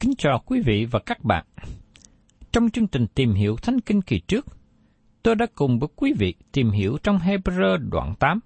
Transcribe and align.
Kính 0.00 0.14
chào 0.18 0.42
quý 0.46 0.60
vị 0.60 0.86
và 0.90 0.98
các 1.06 1.24
bạn. 1.24 1.44
Trong 2.52 2.70
chương 2.70 2.86
trình 2.86 3.06
tìm 3.14 3.34
hiểu 3.34 3.56
Thánh 3.56 3.80
Kinh 3.80 4.02
kỳ 4.02 4.20
trước, 4.20 4.46
tôi 5.22 5.34
đã 5.34 5.46
cùng 5.54 5.78
với 5.78 5.88
quý 5.96 6.12
vị 6.18 6.34
tìm 6.52 6.70
hiểu 6.70 6.98
trong 7.02 7.18
Hebrew 7.18 7.90
đoạn 7.90 8.14
8, 8.18 8.40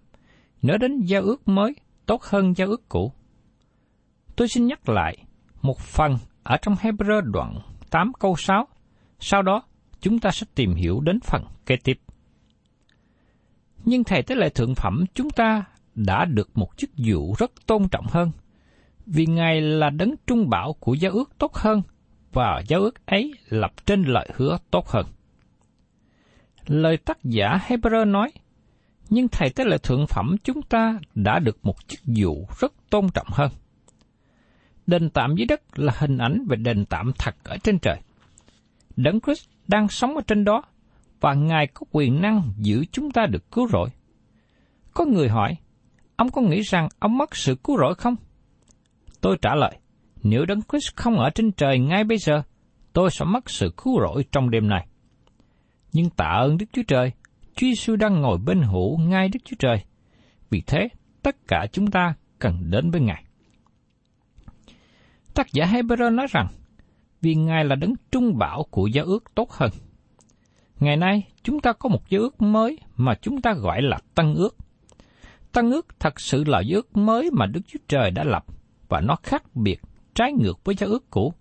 nói 0.63 0.79
đến 0.79 1.01
giao 1.01 1.23
ước 1.23 1.49
mới 1.49 1.75
tốt 2.07 2.23
hơn 2.23 2.57
giao 2.57 2.69
ước 2.69 2.89
cũ. 2.89 3.13
Tôi 4.37 4.49
xin 4.49 4.67
nhắc 4.67 4.89
lại 4.89 5.17
một 5.63 5.79
phần 5.81 6.19
ở 6.43 6.57
trong 6.63 6.75
Hebrew 6.75 7.21
đoạn 7.21 7.59
8 7.91 8.13
câu 8.19 8.37
6, 8.37 8.69
sau 9.21 9.43
đó 9.43 9.63
chúng 10.01 10.19
ta 10.19 10.31
sẽ 10.31 10.47
tìm 10.55 10.75
hiểu 10.75 11.01
đến 11.01 11.21
phần 11.21 11.45
kế 11.67 11.77
tiếp. 11.85 12.01
Nhưng 13.85 14.05
Thầy 14.05 14.23
Tế 14.23 14.35
lệ 14.35 14.49
Thượng 14.49 14.75
Phẩm 14.75 15.05
chúng 15.15 15.31
ta 15.31 15.65
đã 15.95 16.25
được 16.25 16.59
một 16.59 16.77
chức 16.77 16.91
vụ 16.97 17.35
rất 17.39 17.67
tôn 17.67 17.89
trọng 17.89 18.07
hơn, 18.07 18.31
vì 19.07 19.27
Ngài 19.27 19.61
là 19.61 19.91
đấng 19.91 20.15
trung 20.27 20.51
bảo 20.51 20.73
của 20.81 20.95
giao 20.95 21.13
ước 21.13 21.31
tốt 21.39 21.55
hơn, 21.55 21.83
và 22.33 22.63
giao 22.69 22.81
ước 22.81 23.07
ấy 23.07 23.33
lập 23.49 23.73
trên 23.87 24.03
lời 24.03 24.29
hứa 24.35 24.59
tốt 24.71 24.89
hơn. 24.89 25.07
Lời 26.67 26.97
tác 26.97 27.19
giả 27.25 27.59
Hebrew 27.69 28.11
nói, 28.11 28.33
nhưng 29.11 29.29
Thầy 29.29 29.51
Tế 29.51 29.65
lệ 29.65 29.79
Thượng 29.79 30.07
Phẩm 30.07 30.37
chúng 30.45 30.63
ta 30.63 30.99
đã 31.15 31.39
được 31.39 31.59
một 31.63 31.89
chức 31.89 32.01
vụ 32.17 32.47
rất 32.61 32.73
tôn 32.91 33.07
trọng 33.15 33.27
hơn. 33.31 33.51
Đền 34.87 35.11
tạm 35.11 35.35
dưới 35.37 35.47
đất 35.47 35.79
là 35.79 35.93
hình 35.99 36.19
ảnh 36.19 36.47
về 36.49 36.57
đền 36.57 36.85
tạm 36.85 37.13
thật 37.19 37.35
ở 37.45 37.57
trên 37.63 37.79
trời. 37.79 38.01
Đấng 38.97 39.21
Christ 39.21 39.49
đang 39.69 39.89
sống 39.89 40.15
ở 40.17 40.23
trên 40.27 40.45
đó, 40.45 40.63
và 41.21 41.35
Ngài 41.35 41.67
có 41.67 41.87
quyền 41.91 42.23
năng 42.23 42.53
giữ 42.57 42.85
chúng 42.93 43.11
ta 43.11 43.27
được 43.27 43.53
cứu 43.53 43.69
rỗi. 43.69 43.89
Có 44.95 45.05
người 45.05 45.29
hỏi, 45.29 45.57
ông 46.17 46.31
có 46.31 46.43
nghĩ 46.43 46.61
rằng 46.61 46.89
ông 46.99 47.19
mất 47.19 47.37
sự 47.37 47.55
cứu 47.55 47.79
rỗi 47.79 47.95
không? 47.95 48.17
Tôi 49.25 49.37
trả 49.43 49.55
lời, 49.55 49.79
nếu 50.23 50.45
Đấng 50.45 50.61
Christ 50.63 50.97
không 50.97 51.19
ở 51.19 51.31
trên 51.31 51.53
trời 51.53 51.79
ngay 51.79 52.05
bây 52.05 52.19
giờ, 52.19 52.43
tôi 52.93 53.11
sẽ 53.11 53.25
mất 53.25 53.51
sự 53.51 53.73
cứu 53.77 54.01
rỗi 54.01 54.25
trong 54.33 54.51
đêm 54.51 54.69
này. 54.69 54.87
Nhưng 55.93 56.11
tạ 56.11 56.25
ơn 56.25 56.59
Đức 56.59 56.67
Chúa 56.73 56.83
Trời, 56.89 57.13
Chúa 57.55 57.67
Giêsu 57.67 57.97
đang 57.97 58.21
ngồi 58.21 58.39
bên 58.39 58.63
hữu 58.63 58.99
ngay 58.99 59.29
Đức 59.29 59.39
Chúa 59.45 59.57
Trời. 59.59 59.85
Vì 60.51 60.63
thế, 60.67 60.89
tất 61.23 61.37
cả 61.49 61.67
chúng 61.73 61.91
ta 61.91 62.15
cần 62.39 62.71
đến 62.71 62.91
với 62.91 63.01
Ngài. 63.01 63.25
Tác 65.35 65.53
giả 65.53 65.65
Hebrew 65.67 66.15
nói 66.15 66.27
rằng, 66.31 66.47
vì 67.23 67.35
Ngài 67.35 67.65
là 67.65 67.77
đấng 67.77 67.95
trung 68.13 68.39
bảo 68.39 68.67
của 68.71 68.87
giao 68.87 69.05
ước 69.05 69.35
tốt 69.35 69.51
hơn. 69.51 69.71
Ngày 70.81 70.97
nay, 70.97 71.23
chúng 71.43 71.61
ta 71.61 71.73
có 71.73 71.89
một 71.89 72.09
giao 72.09 72.23
ước 72.23 72.43
mới 72.43 72.79
mà 72.97 73.15
chúng 73.15 73.41
ta 73.41 73.53
gọi 73.53 73.83
là 73.83 73.99
tăng 74.15 74.35
ước. 74.35 74.57
tăng 75.53 75.71
ước 75.71 75.87
thật 76.01 76.21
sự 76.21 76.45
là 76.45 76.61
giao 76.61 76.77
ước 76.77 76.97
mới 76.97 77.31
mà 77.33 77.47
Đức 77.47 77.61
Chúa 77.67 77.81
Trời 77.89 78.11
đã 78.11 78.25
lập, 78.25 78.45
và 78.89 79.01
nó 79.01 79.17
khác 79.23 79.43
biệt, 79.55 79.81
trái 80.15 80.33
ngược 80.33 80.65
với 80.65 80.75
giao 80.75 80.91
ước 80.91 81.11
cũ. 81.11 81.33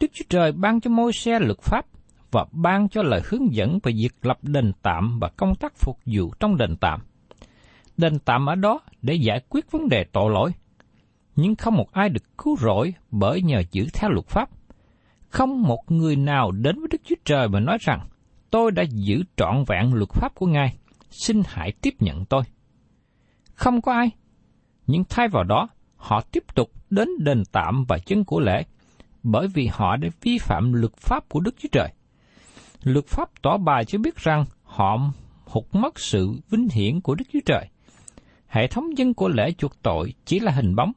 Đức 0.00 0.10
Chúa 0.12 0.24
Trời 0.28 0.52
ban 0.52 0.80
cho 0.80 0.90
môi 0.90 1.12
xe 1.12 1.38
luật 1.38 1.60
pháp 1.60 1.86
và 2.30 2.46
ban 2.52 2.88
cho 2.88 3.02
lời 3.02 3.20
hướng 3.24 3.54
dẫn 3.54 3.78
về 3.82 3.92
việc 3.92 4.14
lập 4.22 4.38
đền 4.42 4.72
tạm 4.82 5.18
và 5.20 5.28
công 5.36 5.54
tác 5.54 5.72
phục 5.76 5.98
vụ 6.06 6.32
trong 6.40 6.56
đền 6.56 6.76
tạm. 6.76 7.00
Đền 7.96 8.18
tạm 8.18 8.46
ở 8.46 8.54
đó 8.54 8.80
để 9.02 9.14
giải 9.14 9.40
quyết 9.48 9.70
vấn 9.70 9.88
đề 9.88 10.04
tội 10.12 10.30
lỗi. 10.30 10.50
Nhưng 11.36 11.56
không 11.56 11.74
một 11.74 11.92
ai 11.92 12.08
được 12.08 12.38
cứu 12.38 12.56
rỗi 12.56 12.94
bởi 13.10 13.42
nhờ 13.42 13.62
giữ 13.70 13.86
theo 13.94 14.10
luật 14.10 14.26
pháp. 14.26 14.50
Không 15.28 15.62
một 15.62 15.80
người 15.88 16.16
nào 16.16 16.50
đến 16.50 16.78
với 16.78 16.88
Đức 16.90 17.00
Chúa 17.04 17.14
Trời 17.24 17.48
mà 17.48 17.60
nói 17.60 17.78
rằng, 17.80 18.06
tôi 18.50 18.70
đã 18.70 18.82
giữ 18.82 19.22
trọn 19.36 19.64
vẹn 19.66 19.94
luật 19.94 20.10
pháp 20.12 20.34
của 20.34 20.46
Ngài, 20.46 20.76
xin 21.10 21.42
hãy 21.46 21.72
tiếp 21.72 21.94
nhận 22.00 22.24
tôi. 22.24 22.42
Không 23.54 23.82
có 23.82 23.92
ai, 23.92 24.10
nhưng 24.86 25.04
thay 25.08 25.28
vào 25.28 25.44
đó, 25.44 25.68
họ 26.04 26.20
tiếp 26.20 26.44
tục 26.54 26.70
đến 26.90 27.08
đền 27.18 27.42
tạm 27.52 27.84
và 27.88 27.98
chân 27.98 28.24
của 28.24 28.40
lễ, 28.40 28.64
bởi 29.22 29.48
vì 29.48 29.68
họ 29.72 29.96
đã 29.96 30.08
vi 30.22 30.38
phạm 30.38 30.72
luật 30.72 30.96
pháp 30.96 31.28
của 31.28 31.40
Đức 31.40 31.54
Chúa 31.58 31.68
Trời. 31.72 31.88
Luật 32.82 33.06
pháp 33.06 33.28
tỏ 33.42 33.56
bài 33.56 33.84
cho 33.84 33.98
biết 33.98 34.16
rằng 34.16 34.44
họ 34.62 34.98
hụt 35.44 35.64
mất 35.72 36.00
sự 36.00 36.32
vinh 36.50 36.68
hiển 36.68 37.00
của 37.00 37.14
Đức 37.14 37.24
Chúa 37.32 37.40
Trời. 37.46 37.68
Hệ 38.46 38.66
thống 38.66 38.98
dân 38.98 39.14
của 39.14 39.28
lễ 39.28 39.52
chuộc 39.52 39.82
tội 39.82 40.14
chỉ 40.24 40.40
là 40.40 40.52
hình 40.52 40.76
bóng. 40.76 40.92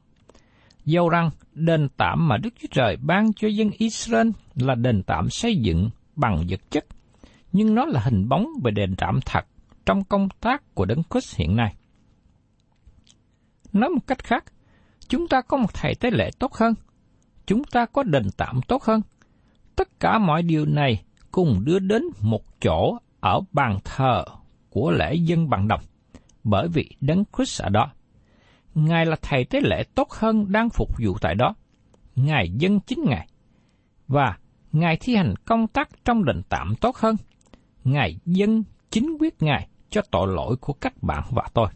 Dầu 0.84 1.08
rằng 1.08 1.30
đền 1.52 1.88
tạm 1.96 2.28
mà 2.28 2.36
Đức 2.36 2.54
Chúa 2.60 2.68
Trời 2.70 2.96
ban 2.96 3.32
cho 3.32 3.48
dân 3.48 3.70
Israel 3.78 4.28
là 4.54 4.74
đền 4.74 5.02
tạm 5.02 5.30
xây 5.30 5.56
dựng 5.56 5.90
bằng 6.16 6.44
vật 6.48 6.60
chất, 6.70 6.86
nhưng 7.52 7.74
nó 7.74 7.84
là 7.84 8.00
hình 8.00 8.28
bóng 8.28 8.46
về 8.64 8.70
đền 8.70 8.94
tạm 8.96 9.20
thật 9.26 9.46
trong 9.86 10.04
công 10.04 10.28
tác 10.40 10.74
của 10.74 10.84
Đấng 10.84 11.02
Christ 11.10 11.36
hiện 11.36 11.56
nay. 11.56 11.74
Nói 13.72 13.90
một 13.90 14.06
cách 14.06 14.24
khác, 14.24 14.44
chúng 15.08 15.28
ta 15.28 15.40
có 15.40 15.56
một 15.56 15.74
thầy 15.74 15.94
tế 15.94 16.10
lễ 16.10 16.30
tốt 16.38 16.54
hơn, 16.54 16.74
chúng 17.46 17.64
ta 17.64 17.86
có 17.86 18.02
đền 18.02 18.30
tạm 18.36 18.60
tốt 18.68 18.82
hơn. 18.82 19.00
Tất 19.76 20.00
cả 20.00 20.18
mọi 20.18 20.42
điều 20.42 20.66
này 20.66 21.02
cùng 21.30 21.64
đưa 21.64 21.78
đến 21.78 22.02
một 22.20 22.42
chỗ 22.60 22.98
ở 23.20 23.40
bàn 23.52 23.78
thờ 23.84 24.24
của 24.70 24.90
lễ 24.90 25.14
dân 25.14 25.50
bằng 25.50 25.68
đồng, 25.68 25.80
bởi 26.44 26.68
vì 26.68 26.90
Đấng 27.00 27.24
Christ 27.36 27.62
ở 27.62 27.68
đó. 27.68 27.90
Ngài 28.74 29.06
là 29.06 29.16
thầy 29.22 29.44
tế 29.44 29.60
lễ 29.60 29.82
tốt 29.94 30.10
hơn 30.10 30.52
đang 30.52 30.70
phục 30.70 30.88
vụ 31.04 31.18
tại 31.20 31.34
đó. 31.34 31.54
Ngài 32.16 32.50
dân 32.50 32.80
chính 32.80 33.04
Ngài. 33.08 33.28
Và 34.08 34.38
Ngài 34.72 34.96
thi 34.96 35.16
hành 35.16 35.34
công 35.44 35.66
tác 35.66 35.88
trong 36.04 36.24
đền 36.24 36.42
tạm 36.48 36.74
tốt 36.80 36.96
hơn. 36.96 37.16
Ngài 37.84 38.18
dân 38.24 38.64
chính 38.90 39.16
quyết 39.20 39.42
Ngài 39.42 39.68
cho 39.90 40.02
tội 40.10 40.28
lỗi 40.34 40.56
của 40.56 40.72
các 40.72 41.02
bạn 41.02 41.22
và 41.30 41.48
tôi. 41.54 41.68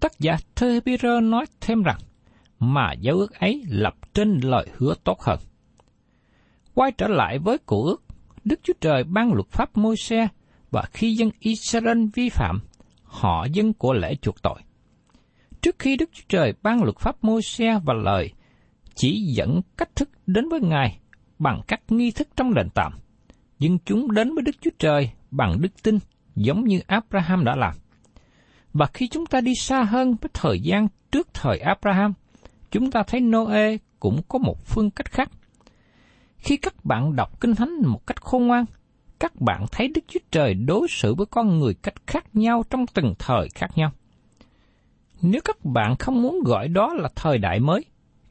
Tác 0.00 0.12
giả 0.18 0.36
thơ 0.56 0.80
Hebrew 0.84 1.28
nói 1.28 1.46
thêm 1.60 1.82
rằng, 1.82 1.98
mà 2.58 2.92
giáo 2.92 3.16
ước 3.16 3.34
ấy 3.34 3.62
lập 3.68 3.94
trên 4.14 4.40
lời 4.42 4.66
hứa 4.76 4.94
tốt 5.04 5.20
hơn. 5.20 5.38
Quay 6.74 6.92
trở 6.92 7.08
lại 7.08 7.38
với 7.38 7.58
cổ 7.66 7.84
ước, 7.84 8.04
Đức 8.44 8.60
Chúa 8.62 8.72
Trời 8.80 9.04
ban 9.04 9.32
luật 9.32 9.48
pháp 9.48 9.76
môi 9.76 9.96
xe 9.96 10.28
và 10.70 10.82
khi 10.92 11.14
dân 11.14 11.30
Israel 11.40 12.04
vi 12.14 12.28
phạm, 12.28 12.60
họ 13.02 13.46
dân 13.52 13.72
của 13.72 13.92
lễ 13.92 14.14
chuộc 14.14 14.42
tội. 14.42 14.60
Trước 15.60 15.78
khi 15.78 15.96
Đức 15.96 16.10
Chúa 16.12 16.24
Trời 16.28 16.54
ban 16.62 16.82
luật 16.82 16.98
pháp 16.98 17.24
môi 17.24 17.42
xe 17.42 17.80
và 17.84 17.94
lời 17.94 18.32
chỉ 18.94 19.22
dẫn 19.36 19.60
cách 19.76 19.96
thức 19.96 20.10
đến 20.26 20.48
với 20.48 20.60
Ngài 20.60 20.98
bằng 21.38 21.60
các 21.68 21.80
nghi 21.88 22.10
thức 22.10 22.28
trong 22.36 22.54
đền 22.54 22.68
tạm, 22.74 22.92
nhưng 23.58 23.78
chúng 23.84 24.12
đến 24.12 24.34
với 24.34 24.42
Đức 24.42 24.56
Chúa 24.60 24.70
Trời 24.78 25.10
bằng 25.30 25.60
đức 25.60 25.82
tin 25.82 25.98
giống 26.36 26.64
như 26.64 26.80
Abraham 26.86 27.44
đã 27.44 27.56
làm. 27.56 27.74
Và 28.72 28.86
khi 28.86 29.08
chúng 29.08 29.26
ta 29.26 29.40
đi 29.40 29.54
xa 29.54 29.82
hơn 29.82 30.16
với 30.20 30.30
thời 30.34 30.60
gian 30.60 30.88
trước 31.12 31.28
thời 31.34 31.58
Abraham, 31.58 32.12
chúng 32.70 32.90
ta 32.90 33.02
thấy 33.02 33.20
Noe 33.20 33.76
cũng 34.00 34.20
có 34.28 34.38
một 34.38 34.66
phương 34.66 34.90
cách 34.90 35.10
khác. 35.10 35.30
Khi 36.38 36.56
các 36.56 36.84
bạn 36.84 37.16
đọc 37.16 37.40
Kinh 37.40 37.54
Thánh 37.54 37.70
một 37.86 38.06
cách 38.06 38.22
khôn 38.22 38.46
ngoan, 38.46 38.64
các 39.20 39.40
bạn 39.40 39.66
thấy 39.72 39.88
Đức 39.88 40.00
Chúa 40.08 40.20
Trời 40.30 40.54
đối 40.54 40.86
xử 40.88 41.14
với 41.14 41.26
con 41.26 41.58
người 41.58 41.74
cách 41.74 42.06
khác 42.06 42.24
nhau 42.32 42.64
trong 42.70 42.86
từng 42.86 43.14
thời 43.18 43.48
khác 43.54 43.70
nhau. 43.76 43.90
Nếu 45.22 45.40
các 45.44 45.64
bạn 45.64 45.96
không 45.96 46.22
muốn 46.22 46.40
gọi 46.44 46.68
đó 46.68 46.94
là 46.94 47.08
thời 47.14 47.38
đại 47.38 47.60
mới, 47.60 47.84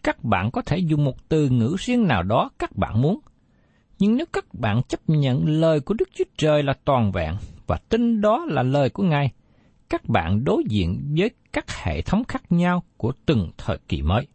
các 0.04 0.24
bạn 0.24 0.52
có 0.52 0.62
thể 0.62 0.78
dùng 0.78 1.04
một 1.06 1.30
từ 1.30 1.50
ngữ 1.50 1.76
riêng 1.80 2.08
nào 2.08 2.24
đó 2.24 2.50
các 2.60 2.76
bạn 2.76 3.02
muốn. 3.02 3.20
Nhưng 4.00 4.18
nếu 4.18 4.26
các 4.34 4.46
bạn 4.54 4.82
chấp 4.88 5.00
nhận 5.08 5.46
lời 5.46 5.80
của 5.80 5.94
Đức 5.94 6.10
Chúa 6.14 6.24
Trời 6.38 6.64
là 6.64 6.74
toàn 6.86 7.12
vẹn 7.12 7.36
và 7.68 7.78
tin 7.90 8.22
đó 8.22 8.46
là 8.48 8.64
lời 8.64 8.90
của 8.90 9.04
Ngài, 9.04 9.32
các 9.90 10.10
bạn 10.10 10.44
đối 10.44 10.64
diện 10.70 11.16
với 11.18 11.32
các 11.54 11.66
hệ 11.84 12.02
thống 12.02 12.24
khác 12.24 12.44
nhau 12.50 12.84
của 12.98 13.12
từng 13.26 13.52
thời 13.58 13.78
kỳ 13.88 14.02
mới. 14.02 14.28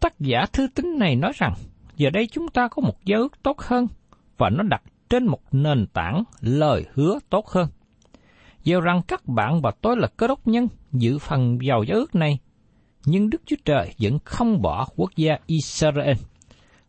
Tác 0.00 0.20
giả 0.20 0.46
thư 0.52 0.68
tín 0.74 0.98
này 0.98 1.16
nói 1.16 1.32
rằng, 1.34 1.54
giờ 1.96 2.10
đây 2.10 2.26
chúng 2.26 2.48
ta 2.48 2.68
có 2.68 2.82
một 2.82 3.04
giao 3.04 3.20
ước 3.20 3.42
tốt 3.42 3.60
hơn 3.60 3.86
và 4.38 4.50
nó 4.50 4.62
đặt 4.62 4.82
trên 5.08 5.26
một 5.26 5.40
nền 5.52 5.86
tảng 5.86 6.24
lời 6.40 6.86
hứa 6.94 7.18
tốt 7.30 7.48
hơn. 7.48 7.68
Dầu 8.64 8.80
rằng 8.80 9.00
các 9.08 9.26
bạn 9.26 9.62
và 9.62 9.70
tôi 9.80 9.96
là 9.96 10.08
cơ 10.16 10.26
đốc 10.26 10.46
nhân 10.46 10.68
giữ 10.92 11.18
phần 11.18 11.58
vào 11.66 11.82
giao 11.82 11.98
ước 11.98 12.14
này, 12.14 12.38
nhưng 13.04 13.30
Đức 13.30 13.42
Chúa 13.46 13.56
Trời 13.64 13.94
vẫn 14.00 14.18
không 14.24 14.62
bỏ 14.62 14.88
quốc 14.96 15.10
gia 15.16 15.38
Israel. 15.46 16.16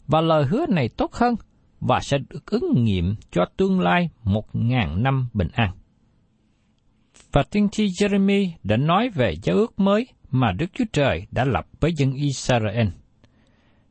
Và 0.07 0.21
lời 0.21 0.45
hứa 0.45 0.65
này 0.69 0.89
tốt 0.89 1.13
hơn 1.13 1.35
và 1.79 1.99
sẽ 1.99 2.17
được 2.29 2.45
ứng 2.45 2.83
nghiệm 2.83 3.15
cho 3.31 3.45
tương 3.57 3.79
lai 3.79 4.09
một 4.23 4.55
ngàn 4.55 5.03
năm 5.03 5.27
bình 5.33 5.49
an. 5.53 5.71
Và 7.31 7.43
tiên 7.43 7.69
tri 7.69 7.85
Jeremy 7.85 8.49
đã 8.63 8.77
nói 8.77 9.09
về 9.09 9.33
giáo 9.43 9.55
ước 9.55 9.79
mới 9.79 10.07
mà 10.31 10.51
Đức 10.51 10.65
Chúa 10.73 10.85
Trời 10.93 11.27
đã 11.31 11.45
lập 11.45 11.65
với 11.79 11.93
dân 11.97 12.13
Israel. 12.13 12.87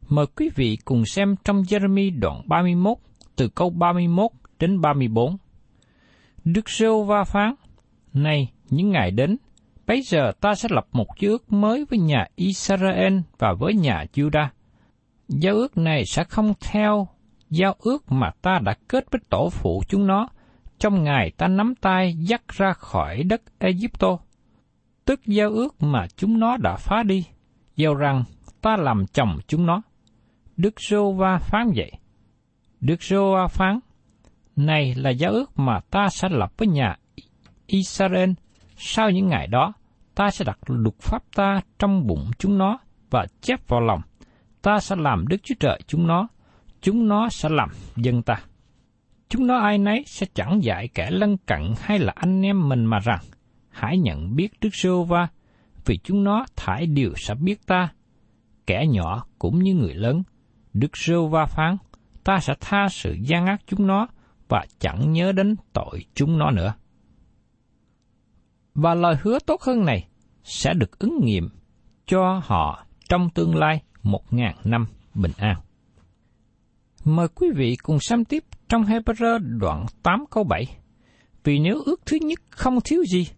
Mời 0.08 0.26
quý 0.36 0.50
vị 0.54 0.78
cùng 0.84 1.04
xem 1.06 1.34
trong 1.44 1.62
Jeremy 1.62 2.20
đoạn 2.20 2.42
31 2.46 2.98
từ 3.36 3.48
câu 3.48 3.70
31 3.70 4.30
đến 4.58 4.80
34. 4.80 5.36
Đức 6.44 6.70
Sêu 6.70 7.02
Va 7.02 7.24
phán, 7.24 7.54
Này, 8.12 8.52
những 8.70 8.90
ngày 8.90 9.10
đến, 9.10 9.36
bây 9.86 10.02
giờ 10.02 10.32
ta 10.40 10.54
sẽ 10.54 10.68
lập 10.72 10.86
một 10.92 11.06
giao 11.20 11.30
ước 11.32 11.52
mới 11.52 11.84
với 11.90 11.98
nhà 11.98 12.26
Israel 12.34 13.18
và 13.38 13.54
với 13.58 13.74
nhà 13.74 14.04
Judah. 14.12 14.46
Giao 15.28 15.54
ước 15.54 15.76
này 15.76 16.04
sẽ 16.06 16.24
không 16.24 16.52
theo 16.60 17.08
giao 17.50 17.74
ước 17.78 18.12
mà 18.12 18.30
ta 18.42 18.58
đã 18.64 18.74
kết 18.88 19.04
với 19.10 19.20
tổ 19.30 19.48
phụ 19.50 19.82
chúng 19.88 20.06
nó 20.06 20.28
trong 20.80 21.04
ngày 21.04 21.30
ta 21.36 21.48
nắm 21.48 21.74
tay 21.74 22.14
dắt 22.14 22.42
ra 22.48 22.72
khỏi 22.72 23.22
đất 23.22 23.42
Egypto, 23.58 24.18
tức 25.04 25.20
giao 25.26 25.50
ước 25.50 25.82
mà 25.82 26.06
chúng 26.16 26.40
nó 26.40 26.56
đã 26.56 26.76
phá 26.76 27.02
đi, 27.02 27.24
giao 27.76 27.94
rằng 27.94 28.24
ta 28.60 28.76
làm 28.76 29.06
chồng 29.06 29.38
chúng 29.46 29.66
nó. 29.66 29.82
Đức 30.56 30.80
Rô 30.80 31.12
Va 31.12 31.38
phán 31.38 31.72
vậy. 31.76 31.92
Đức 32.80 33.02
Rô 33.02 33.34
Va 33.34 33.46
phán, 33.46 33.78
này 34.56 34.94
là 34.94 35.10
giao 35.10 35.32
ước 35.32 35.58
mà 35.58 35.80
ta 35.90 36.08
sẽ 36.08 36.28
lập 36.28 36.52
với 36.58 36.68
nhà 36.68 36.96
Israel 37.66 38.30
sau 38.76 39.10
những 39.10 39.28
ngày 39.28 39.46
đó, 39.46 39.72
ta 40.14 40.30
sẽ 40.30 40.44
đặt 40.44 40.58
luật 40.66 40.98
pháp 41.00 41.22
ta 41.34 41.60
trong 41.78 42.06
bụng 42.06 42.30
chúng 42.38 42.58
nó 42.58 42.78
và 43.10 43.26
chép 43.40 43.68
vào 43.68 43.80
lòng. 43.80 44.00
Ta 44.62 44.78
sẽ 44.80 44.96
làm 44.96 45.28
Đức 45.28 45.36
Chúa 45.42 45.54
Trời 45.60 45.80
chúng 45.86 46.06
nó, 46.06 46.28
chúng 46.80 47.08
nó 47.08 47.28
sẽ 47.28 47.48
làm 47.48 47.68
dân 47.96 48.22
ta. 48.22 48.40
Chúng 49.30 49.46
nó 49.46 49.58
ai 49.58 49.78
nấy 49.78 50.04
sẽ 50.06 50.26
chẳng 50.34 50.64
dạy 50.64 50.88
kẻ 50.88 51.10
lân 51.10 51.36
cận 51.36 51.74
hay 51.80 51.98
là 51.98 52.12
anh 52.16 52.42
em 52.42 52.68
mình 52.68 52.84
mà 52.84 52.98
rằng, 52.98 53.20
hãy 53.68 53.98
nhận 53.98 54.36
biết 54.36 54.48
Đức 54.60 54.68
Sô 54.72 55.04
Va, 55.04 55.28
vì 55.84 55.98
chúng 55.98 56.24
nó 56.24 56.46
thải 56.56 56.86
điều 56.86 57.12
sẽ 57.16 57.34
biết 57.34 57.66
ta. 57.66 57.92
Kẻ 58.66 58.86
nhỏ 58.86 59.24
cũng 59.38 59.62
như 59.62 59.74
người 59.74 59.94
lớn, 59.94 60.22
Đức 60.72 60.96
Sô 60.96 61.26
Va 61.26 61.46
phán, 61.46 61.76
ta 62.24 62.38
sẽ 62.38 62.54
tha 62.60 62.88
sự 62.90 63.12
gian 63.12 63.46
ác 63.46 63.62
chúng 63.66 63.86
nó 63.86 64.08
và 64.48 64.66
chẳng 64.78 65.12
nhớ 65.12 65.32
đến 65.32 65.56
tội 65.72 66.04
chúng 66.14 66.38
nó 66.38 66.50
nữa. 66.50 66.74
Và 68.74 68.94
lời 68.94 69.16
hứa 69.22 69.38
tốt 69.46 69.62
hơn 69.62 69.84
này 69.84 70.08
sẽ 70.44 70.74
được 70.74 70.98
ứng 70.98 71.18
nghiệm 71.24 71.48
cho 72.06 72.42
họ 72.44 72.86
trong 73.08 73.30
tương 73.30 73.56
lai 73.56 73.82
một 74.02 74.32
ngàn 74.32 74.56
năm 74.64 74.86
bình 75.14 75.32
an. 75.36 75.56
Mời 77.04 77.28
quý 77.28 77.48
vị 77.56 77.76
cùng 77.82 78.00
xem 78.00 78.24
tiếp 78.24 78.44
trong 78.70 78.84
Hebrew 78.84 79.58
đoạn 79.58 79.86
8 80.02 80.24
câu 80.30 80.44
7. 80.44 80.76
Vì 81.44 81.58
nếu 81.58 81.82
ước 81.86 82.00
thứ 82.06 82.16
nhất 82.16 82.40
không 82.50 82.80
thiếu 82.84 83.04
gì, 83.04 83.28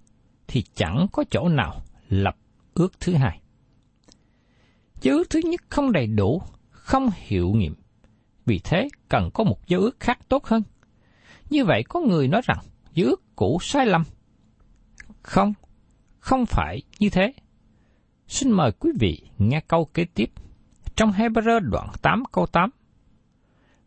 thì 0.49 0.63
chẳng 0.75 1.07
có 1.13 1.25
chỗ 1.31 1.49
nào 1.49 1.83
lập 2.09 2.37
ước 2.75 3.01
thứ 3.01 3.15
hai. 3.15 3.41
Chứ 5.01 5.11
ước 5.11 5.31
thứ 5.31 5.41
nhất 5.45 5.61
không 5.69 5.93
đầy 5.93 6.07
đủ, 6.07 6.43
không 6.71 7.11
hiệu 7.15 7.51
nghiệm. 7.51 7.75
Vì 8.47 8.61
thế 8.65 8.89
cần 9.09 9.31
có 9.35 9.45
một 9.45 9.67
giới 9.67 9.81
ước 9.81 10.01
khác 10.01 10.19
tốt 10.29 10.45
hơn. 10.45 10.63
Như 11.51 11.65
vậy 11.65 11.83
có 11.89 12.01
người 12.01 12.29
nói 12.29 12.41
rằng 12.45 12.59
giới 12.95 13.07
ước 13.07 13.23
cũ 13.37 13.59
sai 13.63 13.87
lầm. 13.87 14.05
Không, 15.23 15.53
không 16.19 16.47
phải 16.47 16.83
như 16.99 17.11
thế. 17.11 17.33
Xin 18.27 18.51
mời 18.51 18.73
quý 18.73 18.91
vị 19.01 19.23
nghe 19.39 19.61
câu 19.69 19.85
kế 19.85 20.05
tiếp 20.05 20.31
trong 20.97 21.13
Hebrew 21.13 21.61
đoạn 21.61 21.89
8 22.03 22.23
câu 22.33 22.47
8. 22.47 22.71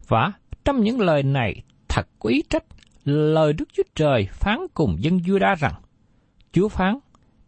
Và 0.08 0.32
trong 0.66 0.84
những 0.84 1.00
lời 1.00 1.24
này 1.24 1.64
thật 1.88 2.08
có 2.20 2.30
ý 2.30 2.44
trách 2.50 2.64
lời 3.06 3.54
Đức 3.54 3.66
Chúa 3.74 3.84
Trời 3.96 4.28
phán 4.32 4.60
cùng 4.74 4.98
dân 5.00 5.18
Juda 5.18 5.56
rằng, 5.56 5.74
Chúa 6.52 6.68
phán, 6.68 7.00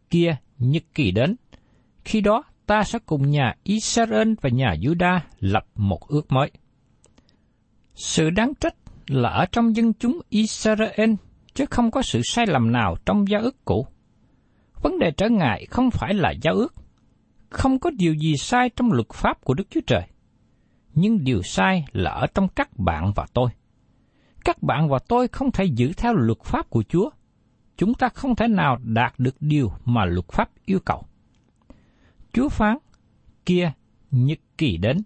kia 0.09 0.35
nhật 0.59 0.83
kỳ 0.93 1.11
đến, 1.11 1.35
khi 2.05 2.21
đó 2.21 2.43
ta 2.65 2.83
sẽ 2.83 2.99
cùng 3.05 3.31
nhà 3.31 3.55
Israel 3.63 4.33
và 4.41 4.49
nhà 4.49 4.75
Juda 4.81 5.19
lập 5.39 5.65
một 5.75 6.07
ước 6.07 6.31
mới. 6.31 6.51
Sự 7.93 8.29
đáng 8.29 8.53
trách 8.59 8.75
là 9.07 9.29
ở 9.29 9.45
trong 9.45 9.75
dân 9.75 9.93
chúng 9.93 10.19
Israel, 10.29 11.13
chứ 11.53 11.65
không 11.69 11.91
có 11.91 12.01
sự 12.01 12.21
sai 12.23 12.45
lầm 12.47 12.71
nào 12.71 12.95
trong 13.05 13.29
giao 13.29 13.41
ước 13.41 13.65
cũ. 13.65 13.87
Vấn 14.81 14.99
đề 14.99 15.11
trở 15.11 15.29
ngại 15.29 15.65
không 15.69 15.91
phải 15.91 16.13
là 16.13 16.33
giao 16.41 16.53
ước. 16.53 16.73
Không 17.49 17.79
có 17.79 17.89
điều 17.89 18.13
gì 18.13 18.37
sai 18.37 18.69
trong 18.75 18.91
luật 18.91 19.07
pháp 19.13 19.41
của 19.41 19.53
Đức 19.53 19.63
Chúa 19.69 19.81
Trời 19.87 20.03
nhưng 20.97 21.23
điều 21.23 21.41
sai 21.43 21.85
là 21.91 22.11
ở 22.11 22.27
trong 22.27 22.47
các 22.47 22.79
bạn 22.79 23.11
và 23.15 23.25
tôi. 23.33 23.49
Các 24.45 24.63
bạn 24.63 24.89
và 24.89 24.99
tôi 25.07 25.27
không 25.27 25.51
thể 25.51 25.65
giữ 25.65 25.93
theo 25.97 26.13
luật 26.13 26.37
pháp 26.43 26.69
của 26.69 26.83
Chúa. 26.89 27.09
Chúng 27.77 27.93
ta 27.93 28.09
không 28.09 28.35
thể 28.35 28.47
nào 28.47 28.77
đạt 28.83 29.13
được 29.17 29.35
điều 29.39 29.71
mà 29.85 30.05
luật 30.05 30.27
pháp 30.27 30.49
yêu 30.65 30.79
cầu. 30.85 31.03
Chúa 32.33 32.49
phán, 32.49 32.77
kia, 33.45 33.71
nhật 34.11 34.37
kỳ 34.57 34.77
đến, 34.77 34.97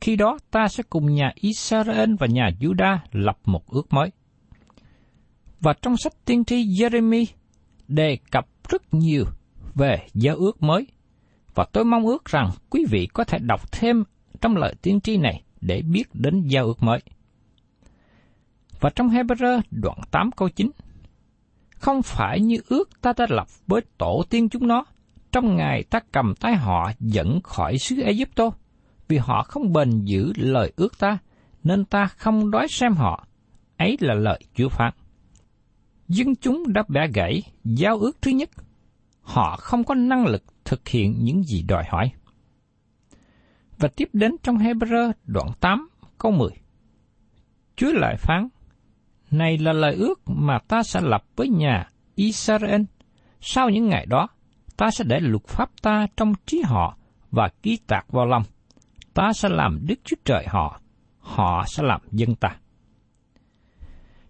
khi 0.00 0.16
đó 0.16 0.38
ta 0.50 0.68
sẽ 0.68 0.82
cùng 0.90 1.14
nhà 1.14 1.32
Israel 1.34 2.14
và 2.18 2.26
nhà 2.26 2.50
Juda 2.60 2.98
lập 3.12 3.38
một 3.44 3.66
ước 3.70 3.92
mới. 3.92 4.10
Và 5.60 5.74
trong 5.82 5.96
sách 5.96 6.12
tiên 6.24 6.44
tri 6.44 6.64
Jeremy 6.64 7.24
đề 7.88 8.18
cập 8.30 8.46
rất 8.68 8.94
nhiều 8.94 9.24
về 9.74 10.06
giao 10.14 10.36
ước 10.36 10.62
mới, 10.62 10.86
và 11.54 11.66
tôi 11.72 11.84
mong 11.84 12.06
ước 12.06 12.24
rằng 12.24 12.50
quý 12.70 12.84
vị 12.90 13.08
có 13.12 13.24
thể 13.24 13.38
đọc 13.38 13.72
thêm 13.72 14.04
trong 14.40 14.56
lời 14.56 14.74
tiên 14.82 15.00
tri 15.00 15.16
này 15.16 15.42
để 15.60 15.82
biết 15.82 16.04
đến 16.14 16.46
giao 16.46 16.66
ước 16.66 16.82
mới. 16.82 17.00
Và 18.80 18.90
trong 18.90 19.08
Hebrew 19.08 19.60
đoạn 19.70 19.98
8 20.10 20.30
câu 20.32 20.48
9, 20.48 20.70
không 21.70 22.02
phải 22.02 22.40
như 22.40 22.56
ước 22.68 23.00
ta 23.00 23.12
đã 23.18 23.26
lập 23.28 23.46
với 23.66 23.80
tổ 23.98 24.22
tiên 24.30 24.48
chúng 24.48 24.66
nó, 24.66 24.84
trong 25.32 25.56
ngày 25.56 25.82
ta 25.82 26.00
cầm 26.12 26.34
tay 26.40 26.56
họ 26.56 26.92
dẫn 27.00 27.40
khỏi 27.40 27.78
xứ 27.78 28.00
Egypto, 28.00 28.50
vì 29.08 29.16
họ 29.16 29.42
không 29.42 29.72
bền 29.72 30.04
giữ 30.04 30.32
lời 30.36 30.72
ước 30.76 30.98
ta, 30.98 31.18
nên 31.64 31.84
ta 31.84 32.06
không 32.06 32.50
đói 32.50 32.66
xem 32.68 32.94
họ. 32.94 33.26
Ấy 33.76 33.96
là 34.00 34.14
lời 34.14 34.40
Chúa 34.54 34.68
phán. 34.68 34.92
Dân 36.08 36.36
chúng 36.36 36.72
đã 36.72 36.82
bẻ 36.88 37.08
gãy 37.14 37.42
giao 37.64 37.98
ước 37.98 38.22
thứ 38.22 38.30
nhất. 38.30 38.50
Họ 39.22 39.56
không 39.56 39.84
có 39.84 39.94
năng 39.94 40.26
lực 40.26 40.42
thực 40.64 40.88
hiện 40.88 41.24
những 41.24 41.42
gì 41.42 41.62
đòi 41.62 41.84
hỏi. 41.88 42.10
Và 43.78 43.88
tiếp 43.96 44.08
đến 44.12 44.32
trong 44.42 44.56
Hebrew 44.56 45.12
đoạn 45.24 45.48
8 45.60 45.88
câu 46.18 46.32
10. 46.32 46.50
Chúa 47.76 47.92
lại 47.92 48.16
phán, 48.16 48.48
Này 49.30 49.58
là 49.58 49.72
lời 49.72 49.94
ước 49.94 50.20
mà 50.26 50.58
ta 50.68 50.82
sẽ 50.82 51.00
lập 51.00 51.24
với 51.36 51.48
nhà 51.48 51.90
Israel. 52.14 52.82
Sau 53.40 53.70
những 53.70 53.88
ngày 53.88 54.06
đó, 54.06 54.28
ta 54.76 54.90
sẽ 54.90 55.04
để 55.08 55.20
luật 55.20 55.44
pháp 55.46 55.70
ta 55.82 56.06
trong 56.16 56.32
trí 56.46 56.62
họ 56.64 56.96
và 57.30 57.48
ký 57.62 57.78
tạc 57.86 58.12
vào 58.12 58.26
lòng. 58.26 58.42
Ta 59.14 59.32
sẽ 59.32 59.48
làm 59.48 59.78
Đức 59.86 59.94
Chúa 60.04 60.16
Trời 60.24 60.44
họ, 60.48 60.80
họ 61.18 61.64
sẽ 61.66 61.82
làm 61.82 62.00
dân 62.12 62.34
ta. 62.34 62.56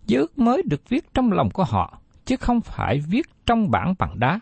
Giới 0.06 0.20
ước 0.20 0.38
mới 0.38 0.62
được 0.66 0.88
viết 0.88 1.14
trong 1.14 1.32
lòng 1.32 1.50
của 1.50 1.64
họ, 1.64 2.00
chứ 2.24 2.36
không 2.36 2.60
phải 2.60 3.00
viết 3.08 3.26
trong 3.46 3.70
bảng 3.70 3.94
bằng 3.98 4.18
đá. 4.18 4.40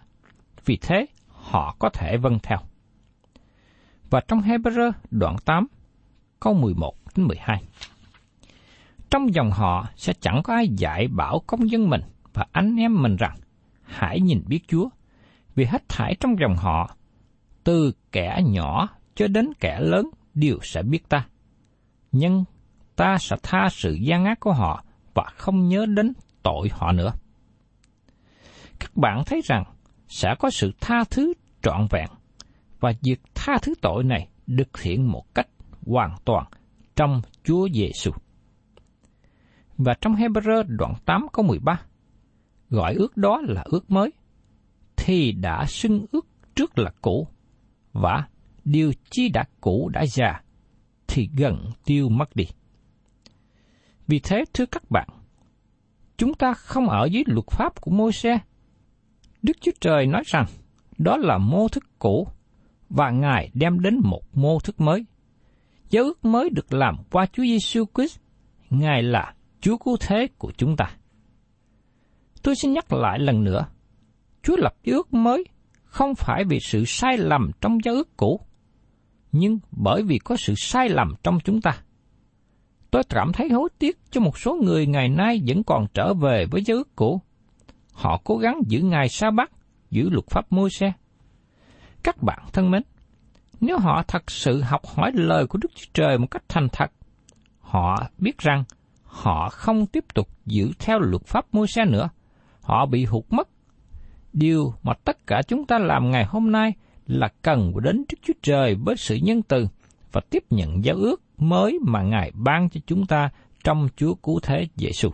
Vì 0.65 0.77
thế, 0.77 1.07
họ 1.29 1.77
có 1.79 1.89
thể 1.89 2.17
vâng 2.17 2.39
theo. 2.43 2.59
Và 4.11 4.21
trong 4.29 4.41
Hebrew 4.41 4.93
đoạn 5.11 5.37
8, 5.45 5.67
câu 6.41 6.55
11 6.55 6.95
đến 7.17 7.27
12. 7.27 7.63
Trong 9.11 9.35
dòng 9.35 9.51
họ 9.51 9.87
sẽ 9.97 10.13
chẳng 10.21 10.41
có 10.45 10.55
ai 10.55 10.69
dạy 10.69 11.09
bảo 11.09 11.43
công 11.47 11.71
dân 11.71 11.91
mình 11.91 12.01
và 12.33 12.47
anh 12.53 12.77
em 12.77 13.03
mình 13.03 13.17
rằng, 13.17 13.37
hãy 13.83 14.21
nhìn 14.21 14.43
biết 14.47 14.61
Chúa, 14.69 14.89
vì 15.55 15.65
hết 15.65 15.89
thảy 15.89 16.17
trong 16.21 16.39
dòng 16.41 16.57
họ, 16.57 16.97
từ 17.65 17.93
kẻ 18.13 18.43
nhỏ 18.45 18.89
cho 19.15 19.29
đến 19.29 19.53
kẻ 19.61 19.81
lớn 19.81 20.11
đều 20.35 20.59
sẽ 20.63 20.83
biết 20.83 21.09
ta. 21.09 21.27
Nhưng 22.13 22.45
ta 22.97 23.19
sẽ 23.21 23.37
tha 23.43 23.69
sự 23.73 23.95
gian 23.95 24.25
ác 24.25 24.41
của 24.41 24.53
họ 24.53 24.85
và 25.15 25.25
không 25.37 25.69
nhớ 25.69 25.87
đến 25.87 26.13
tội 26.43 26.69
họ 26.73 26.93
nữa. 26.93 27.13
Các 28.79 28.97
bạn 28.97 29.23
thấy 29.27 29.41
rằng 29.45 29.65
sẽ 30.09 30.35
có 30.39 30.51
sự 30.51 30.73
tha 30.81 31.05
thứ 31.11 31.33
trọn 31.63 31.87
vẹn 31.91 32.09
và 32.81 32.93
việc 33.03 33.21
tha 33.35 33.59
thứ 33.63 33.75
tội 33.83 34.05
này 34.05 34.29
được 34.47 34.81
hiện 34.81 35.13
một 35.13 35.35
cách 35.35 35.49
hoàn 35.87 36.17
toàn 36.25 36.45
trong 36.97 37.23
Chúa 37.45 37.69
Giêsu. 37.69 38.11
Và 39.79 39.95
trong 40.01 40.15
Hebrew 40.15 40.63
đoạn 40.69 40.95
8 41.05 41.27
câu 41.33 41.45
13, 41.45 41.81
gọi 42.71 42.95
ước 42.95 43.17
đó 43.17 43.41
là 43.45 43.63
ước 43.65 43.91
mới, 43.91 44.13
thì 44.97 45.33
đã 45.33 45.65
xưng 45.69 46.07
ước 46.13 46.27
trước 46.55 46.79
là 46.79 46.91
cũ, 47.03 47.29
và 47.93 48.29
điều 48.65 48.93
chi 49.11 49.29
đã 49.29 49.45
cũ 49.61 49.91
đã 49.93 50.07
già, 50.07 50.43
thì 51.07 51.29
gần 51.37 51.71
tiêu 51.85 52.09
mất 52.09 52.37
đi. 52.37 52.45
Vì 54.07 54.19
thế 54.19 54.45
thưa 54.55 54.67
các 54.67 54.91
bạn, 54.91 55.09
chúng 56.17 56.35
ta 56.35 56.53
không 56.55 56.89
ở 56.89 57.05
dưới 57.05 57.23
luật 57.27 57.47
pháp 57.51 57.81
của 57.81 57.91
môi 57.91 58.13
xe. 58.13 58.39
Đức 59.43 59.57
Chúa 59.61 59.73
Trời 59.81 60.07
nói 60.07 60.23
rằng 60.27 60.47
đó 60.99 61.17
là 61.17 61.39
mô 61.39 61.69
thức 61.69 61.85
cũ 61.99 62.29
và 62.91 63.11
Ngài 63.11 63.51
đem 63.55 63.81
đến 63.81 64.01
một 64.05 64.23
mô 64.33 64.59
thức 64.61 64.81
mới. 64.81 65.07
Giáo 65.91 66.05
ước 66.05 66.25
mới 66.25 66.51
được 66.51 66.73
làm 66.73 66.97
qua 67.11 67.27
Chúa 67.33 67.43
Giêsu 67.43 67.85
Christ, 67.95 68.19
Ngài 68.71 69.03
là 69.03 69.35
Chúa 69.61 69.77
cứu 69.77 69.97
thế 70.01 70.29
của 70.39 70.53
chúng 70.57 70.77
ta. 70.77 70.91
Tôi 72.43 72.55
xin 72.57 72.73
nhắc 72.73 72.93
lại 72.93 73.19
lần 73.19 73.45
nữa, 73.45 73.67
Chúa 74.43 74.57
lập 74.57 74.75
giáo 74.85 74.97
ước 74.97 75.15
mới 75.15 75.45
không 75.85 76.15
phải 76.15 76.45
vì 76.45 76.61
sự 76.61 76.85
sai 76.87 77.19
lầm 77.19 77.51
trong 77.61 77.79
giáo 77.85 77.95
ước 77.95 78.17
cũ, 78.17 78.41
nhưng 79.33 79.59
bởi 79.71 80.03
vì 80.03 80.19
có 80.19 80.37
sự 80.37 80.55
sai 80.57 80.89
lầm 80.89 81.15
trong 81.23 81.39
chúng 81.45 81.61
ta. 81.61 81.79
Tôi 82.91 83.03
cảm 83.09 83.33
thấy 83.33 83.49
hối 83.49 83.69
tiếc 83.79 83.99
cho 84.11 84.21
một 84.21 84.39
số 84.39 84.55
người 84.55 84.87
ngày 84.87 85.09
nay 85.09 85.43
vẫn 85.47 85.65
còn 85.65 85.87
trở 85.95 86.15
về 86.15 86.47
với 86.51 86.63
giáo 86.63 86.77
ước 86.77 86.97
cũ. 86.97 87.21
Họ 87.93 88.21
cố 88.25 88.37
gắng 88.37 88.61
giữ 88.67 88.81
ngày 88.81 89.09
sa 89.09 89.31
bát, 89.31 89.51
giữ 89.91 90.11
luật 90.11 90.27
pháp 90.31 90.53
môi 90.53 90.71
xe. 90.71 90.93
Các 92.07 92.23
bạn 92.23 92.39
thân 92.53 92.71
mến, 92.71 92.83
nếu 93.61 93.79
họ 93.79 94.03
thật 94.09 94.31
sự 94.31 94.61
học 94.61 94.87
hỏi 94.87 95.13
lời 95.15 95.47
của 95.47 95.59
Đức 95.63 95.69
Chúa 95.75 95.87
Trời 95.95 96.19
một 96.19 96.27
cách 96.31 96.43
thành 96.49 96.69
thật, 96.73 96.91
họ 97.61 98.03
biết 98.19 98.39
rằng 98.39 98.65
họ 99.03 99.49
không 99.49 99.87
tiếp 99.87 100.05
tục 100.15 100.29
giữ 100.45 100.71
theo 100.79 100.99
luật 100.99 101.25
pháp 101.25 101.55
môi 101.55 101.67
xe 101.67 101.85
nữa. 101.85 102.09
Họ 102.63 102.87
bị 102.87 103.05
hụt 103.05 103.25
mất. 103.31 103.49
Điều 104.33 104.75
mà 104.83 104.93
tất 105.05 105.27
cả 105.27 105.43
chúng 105.49 105.67
ta 105.67 105.79
làm 105.79 106.11
ngày 106.11 106.25
hôm 106.25 106.53
nay 106.53 106.73
là 107.07 107.29
cần 107.43 107.73
đến 107.83 107.97
Đức 107.97 108.19
Chúa 108.23 108.35
Trời 108.43 108.75
với 108.75 108.97
sự 108.97 109.19
nhân 109.23 109.43
từ 109.43 109.67
và 110.13 110.21
tiếp 110.31 110.45
nhận 110.51 110.85
giáo 110.85 110.97
ước 110.97 111.23
mới 111.39 111.79
mà 111.83 112.03
Ngài 112.03 112.33
ban 112.35 112.69
cho 112.71 112.81
chúng 112.87 113.07
ta 113.07 113.31
trong 113.65 113.89
Chúa 113.97 114.15
Cứu 114.15 114.41
Thế 114.43 114.69
Giêsu. 114.77 115.11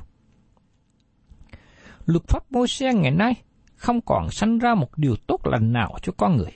Luật 2.06 2.22
pháp 2.28 2.52
môi 2.52 2.68
xe 2.68 2.94
ngày 2.94 3.10
nay 3.10 3.34
không 3.76 4.00
còn 4.00 4.30
sanh 4.30 4.58
ra 4.58 4.74
một 4.74 4.98
điều 4.98 5.16
tốt 5.26 5.46
lành 5.46 5.72
nào 5.72 5.96
cho 6.02 6.12
con 6.16 6.36
người. 6.36 6.52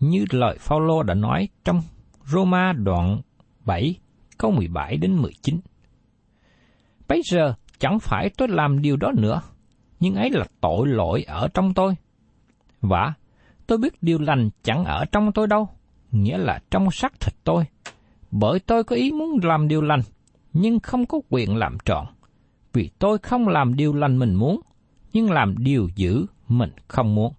Như 0.00 0.24
lời 0.30 0.56
Phaolô 0.60 1.02
đã 1.02 1.14
nói 1.14 1.48
trong 1.64 1.82
Roma 2.24 2.72
đoạn 2.72 3.20
7 3.64 3.98
câu 4.38 4.50
17 4.50 4.96
đến 4.96 5.16
19. 5.16 5.60
Bây 7.08 7.20
giờ 7.30 7.54
chẳng 7.78 8.00
phải 8.00 8.30
tôi 8.36 8.48
làm 8.48 8.82
điều 8.82 8.96
đó 8.96 9.12
nữa, 9.16 9.40
nhưng 10.00 10.14
ấy 10.14 10.30
là 10.30 10.44
tội 10.60 10.88
lỗi 10.88 11.22
ở 11.22 11.48
trong 11.54 11.74
tôi. 11.74 11.94
Và 12.80 13.12
tôi 13.66 13.78
biết 13.78 14.02
điều 14.02 14.18
lành 14.18 14.50
chẳng 14.62 14.84
ở 14.84 15.04
trong 15.12 15.32
tôi 15.32 15.46
đâu, 15.46 15.68
nghĩa 16.10 16.38
là 16.38 16.60
trong 16.70 16.90
xác 16.90 17.20
thịt 17.20 17.34
tôi. 17.44 17.64
Bởi 18.30 18.60
tôi 18.60 18.84
có 18.84 18.96
ý 18.96 19.12
muốn 19.12 19.38
làm 19.42 19.68
điều 19.68 19.82
lành, 19.82 20.00
nhưng 20.52 20.80
không 20.80 21.06
có 21.06 21.20
quyền 21.28 21.56
làm 21.56 21.76
trọn. 21.84 22.06
Vì 22.72 22.90
tôi 22.98 23.18
không 23.18 23.48
làm 23.48 23.76
điều 23.76 23.92
lành 23.94 24.18
mình 24.18 24.34
muốn, 24.34 24.60
nhưng 25.12 25.30
làm 25.30 25.54
điều 25.58 25.88
dữ 25.96 26.26
mình 26.48 26.70
không 26.88 27.14
muốn. 27.14 27.32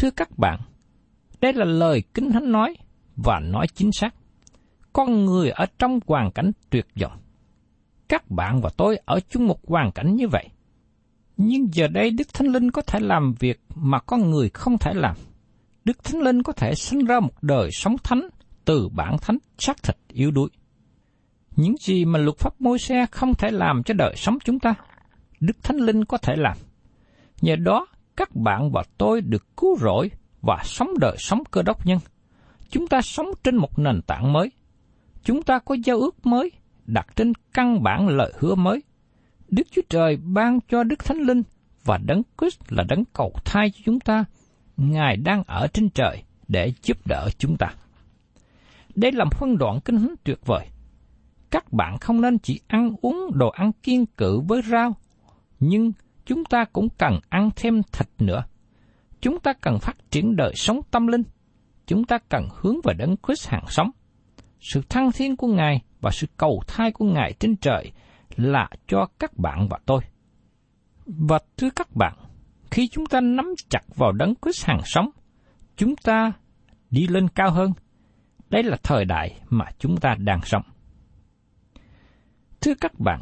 Thưa 0.00 0.10
các 0.10 0.38
bạn, 0.38 0.60
đây 1.40 1.52
là 1.52 1.64
lời 1.64 2.02
Kinh 2.14 2.32
Thánh 2.32 2.52
nói 2.52 2.76
và 3.16 3.40
nói 3.40 3.66
chính 3.74 3.92
xác. 3.92 4.14
Con 4.92 5.24
người 5.24 5.50
ở 5.50 5.66
trong 5.78 6.00
hoàn 6.06 6.30
cảnh 6.30 6.52
tuyệt 6.70 6.86
vọng. 7.00 7.18
Các 8.08 8.30
bạn 8.30 8.60
và 8.60 8.70
tôi 8.76 8.96
ở 9.04 9.20
chung 9.30 9.46
một 9.46 9.68
hoàn 9.68 9.92
cảnh 9.92 10.16
như 10.16 10.28
vậy. 10.28 10.48
Nhưng 11.36 11.74
giờ 11.74 11.88
đây 11.88 12.10
Đức 12.10 12.34
Thánh 12.34 12.46
Linh 12.46 12.70
có 12.70 12.82
thể 12.82 13.00
làm 13.00 13.34
việc 13.38 13.60
mà 13.74 14.00
con 14.00 14.30
người 14.30 14.48
không 14.48 14.78
thể 14.78 14.94
làm. 14.94 15.16
Đức 15.84 16.04
Thánh 16.04 16.22
Linh 16.22 16.42
có 16.42 16.52
thể 16.52 16.74
sinh 16.74 17.04
ra 17.04 17.20
một 17.20 17.42
đời 17.42 17.70
sống 17.72 17.96
thánh 18.04 18.28
từ 18.64 18.88
bản 18.88 19.16
thánh 19.22 19.38
xác 19.58 19.82
thịt 19.82 19.96
yếu 20.08 20.30
đuối. 20.30 20.48
Những 21.56 21.74
gì 21.80 22.04
mà 22.04 22.18
luật 22.18 22.38
pháp 22.38 22.60
môi 22.60 22.78
xe 22.78 23.06
không 23.10 23.34
thể 23.34 23.50
làm 23.50 23.82
cho 23.82 23.94
đời 23.94 24.14
sống 24.16 24.38
chúng 24.44 24.58
ta, 24.58 24.74
Đức 25.40 25.56
Thánh 25.62 25.76
Linh 25.76 26.04
có 26.04 26.18
thể 26.18 26.36
làm. 26.36 26.56
Nhờ 27.40 27.56
đó, 27.56 27.86
các 28.16 28.36
bạn 28.36 28.70
và 28.70 28.82
tôi 28.98 29.20
được 29.20 29.56
cứu 29.56 29.78
rỗi 29.78 30.10
và 30.42 30.62
sống 30.64 30.88
đời 31.00 31.16
sống 31.18 31.42
cơ 31.50 31.62
đốc 31.62 31.86
nhân. 31.86 31.98
Chúng 32.70 32.86
ta 32.86 33.00
sống 33.02 33.26
trên 33.42 33.56
một 33.56 33.78
nền 33.78 34.02
tảng 34.02 34.32
mới. 34.32 34.50
Chúng 35.24 35.42
ta 35.42 35.58
có 35.58 35.76
giao 35.84 36.00
ước 36.00 36.26
mới, 36.26 36.50
đặt 36.86 37.06
trên 37.16 37.32
căn 37.52 37.82
bản 37.82 38.08
lời 38.08 38.32
hứa 38.38 38.54
mới. 38.54 38.82
Đức 39.48 39.66
Chúa 39.70 39.82
Trời 39.88 40.16
ban 40.16 40.58
cho 40.68 40.84
Đức 40.84 41.04
Thánh 41.04 41.18
Linh 41.18 41.42
và 41.84 41.98
Đấng 41.98 42.22
Christ 42.38 42.60
là 42.68 42.84
đấng 42.88 43.04
cầu 43.12 43.32
thai 43.44 43.70
cho 43.70 43.80
chúng 43.84 44.00
ta. 44.00 44.24
Ngài 44.76 45.16
đang 45.16 45.42
ở 45.46 45.66
trên 45.66 45.90
trời 45.90 46.22
để 46.48 46.72
giúp 46.82 47.06
đỡ 47.06 47.28
chúng 47.38 47.56
ta. 47.56 47.66
Đây 48.94 49.12
là 49.12 49.24
một 49.24 49.30
phân 49.38 49.58
đoạn 49.58 49.80
kinh 49.80 49.96
thánh 49.96 50.14
tuyệt 50.24 50.46
vời. 50.46 50.66
Các 51.50 51.72
bạn 51.72 51.98
không 51.98 52.20
nên 52.20 52.38
chỉ 52.38 52.60
ăn 52.66 52.94
uống 53.02 53.30
đồ 53.34 53.48
ăn 53.48 53.72
kiên 53.82 54.06
cự 54.06 54.40
với 54.40 54.62
rau, 54.62 54.96
nhưng 55.60 55.92
chúng 56.24 56.44
ta 56.44 56.64
cũng 56.72 56.88
cần 56.98 57.20
ăn 57.28 57.50
thêm 57.56 57.82
thịt 57.92 58.08
nữa. 58.18 58.44
Chúng 59.20 59.40
ta 59.40 59.52
cần 59.60 59.78
phát 59.78 59.96
triển 60.10 60.36
đời 60.36 60.52
sống 60.54 60.80
tâm 60.90 61.06
linh. 61.06 61.22
Chúng 61.86 62.04
ta 62.04 62.18
cần 62.28 62.48
hướng 62.56 62.76
về 62.84 62.94
đấng 62.94 63.16
Christ 63.26 63.48
hàng 63.48 63.64
sống. 63.68 63.90
Sự 64.60 64.82
thăng 64.88 65.12
thiên 65.12 65.36
của 65.36 65.46
Ngài 65.46 65.82
và 66.00 66.10
sự 66.10 66.26
cầu 66.36 66.62
thai 66.66 66.92
của 66.92 67.04
Ngài 67.04 67.32
trên 67.40 67.56
trời 67.56 67.92
là 68.36 68.68
cho 68.86 69.06
các 69.18 69.38
bạn 69.38 69.68
và 69.70 69.78
tôi. 69.86 70.00
Và 71.06 71.38
thưa 71.56 71.70
các 71.70 71.88
bạn, 71.94 72.14
khi 72.70 72.88
chúng 72.88 73.06
ta 73.06 73.20
nắm 73.20 73.54
chặt 73.70 73.82
vào 73.96 74.12
đấng 74.12 74.34
Christ 74.42 74.64
hàng 74.66 74.80
sống, 74.84 75.10
chúng 75.76 75.96
ta 75.96 76.32
đi 76.90 77.06
lên 77.06 77.28
cao 77.28 77.50
hơn. 77.50 77.72
Đây 78.50 78.62
là 78.62 78.76
thời 78.82 79.04
đại 79.04 79.40
mà 79.48 79.64
chúng 79.78 79.96
ta 79.96 80.14
đang 80.18 80.40
sống. 80.44 80.62
Thưa 82.60 82.74
các 82.80 83.00
bạn, 83.00 83.20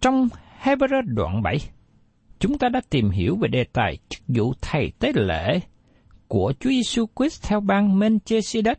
trong 0.00 0.28
Hebrew 0.62 1.02
đoạn 1.06 1.42
7, 1.42 1.58
chúng 2.38 2.58
ta 2.58 2.68
đã 2.68 2.80
tìm 2.90 3.10
hiểu 3.10 3.36
về 3.36 3.48
đề 3.48 3.64
tài 3.72 3.98
chức 4.08 4.22
vụ 4.28 4.52
thầy 4.60 4.92
tế 4.98 5.12
lễ 5.14 5.60
của 6.28 6.52
Chúa 6.60 6.70
Giêsu 6.70 7.06
Christ 7.16 7.42
theo 7.42 7.60
bang 7.60 7.98
Melchizedek. 7.98 8.74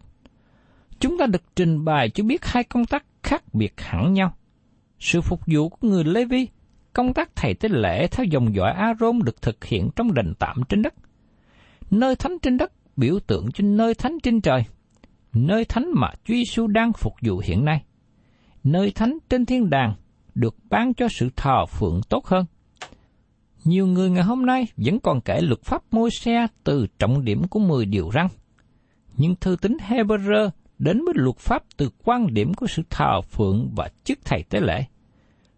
Chúng 0.99 1.17
ta 1.17 1.25
được 1.25 1.43
trình 1.55 1.85
bày 1.85 2.09
cho 2.09 2.23
biết 2.23 2.45
hai 2.45 2.63
công 2.63 2.85
tác 2.85 3.05
khác 3.23 3.43
biệt 3.53 3.73
hẳn 3.77 4.13
nhau. 4.13 4.33
Sự 4.99 5.21
phục 5.21 5.41
vụ 5.47 5.69
của 5.69 5.87
người 5.87 6.03
Lê 6.03 6.25
Vi, 6.25 6.47
công 6.93 7.13
tác 7.13 7.35
thầy 7.35 7.53
tế 7.53 7.69
lễ 7.69 8.07
theo 8.07 8.25
dòng 8.25 8.55
dõi 8.55 8.71
A-rôn 8.71 9.19
được 9.19 9.41
thực 9.41 9.65
hiện 9.65 9.89
trong 9.95 10.13
đền 10.13 10.33
tạm 10.39 10.61
trên 10.69 10.81
đất. 10.81 10.93
Nơi 11.91 12.15
thánh 12.15 12.37
trên 12.41 12.57
đất 12.57 12.71
biểu 12.97 13.19
tượng 13.27 13.51
cho 13.51 13.63
nơi 13.67 13.93
thánh 13.93 14.17
trên 14.23 14.41
trời, 14.41 14.63
nơi 15.33 15.65
thánh 15.65 15.91
mà 15.95 16.07
Chúa 16.25 16.33
Giêsu 16.33 16.67
đang 16.67 16.93
phục 16.93 17.13
vụ 17.21 17.41
hiện 17.43 17.65
nay. 17.65 17.83
Nơi 18.63 18.91
thánh 18.95 19.17
trên 19.29 19.45
thiên 19.45 19.69
đàng 19.69 19.95
được 20.39 20.55
ban 20.69 20.93
cho 20.93 21.07
sự 21.09 21.29
thờ 21.35 21.65
phượng 21.65 22.01
tốt 22.09 22.25
hơn. 22.25 22.45
Nhiều 23.63 23.87
người 23.87 24.09
ngày 24.09 24.23
hôm 24.23 24.45
nay 24.45 24.67
vẫn 24.77 24.99
còn 24.99 25.21
kể 25.21 25.41
luật 25.41 25.63
pháp 25.63 25.83
môi 25.91 26.11
xe 26.11 26.47
từ 26.63 26.87
trọng 26.99 27.25
điểm 27.25 27.47
của 27.47 27.59
10 27.59 27.85
điều 27.85 28.09
răn. 28.13 28.27
Nhưng 29.17 29.35
thư 29.35 29.55
tín 29.61 29.77
Hebrew 29.87 30.49
đến 30.79 31.05
với 31.05 31.13
luật 31.17 31.37
pháp 31.37 31.63
từ 31.77 31.89
quan 32.03 32.33
điểm 32.33 32.53
của 32.53 32.67
sự 32.67 32.83
thờ 32.89 33.21
phượng 33.21 33.69
và 33.75 33.89
chức 34.03 34.19
thầy 34.25 34.43
tế 34.43 34.59
lễ. 34.59 34.85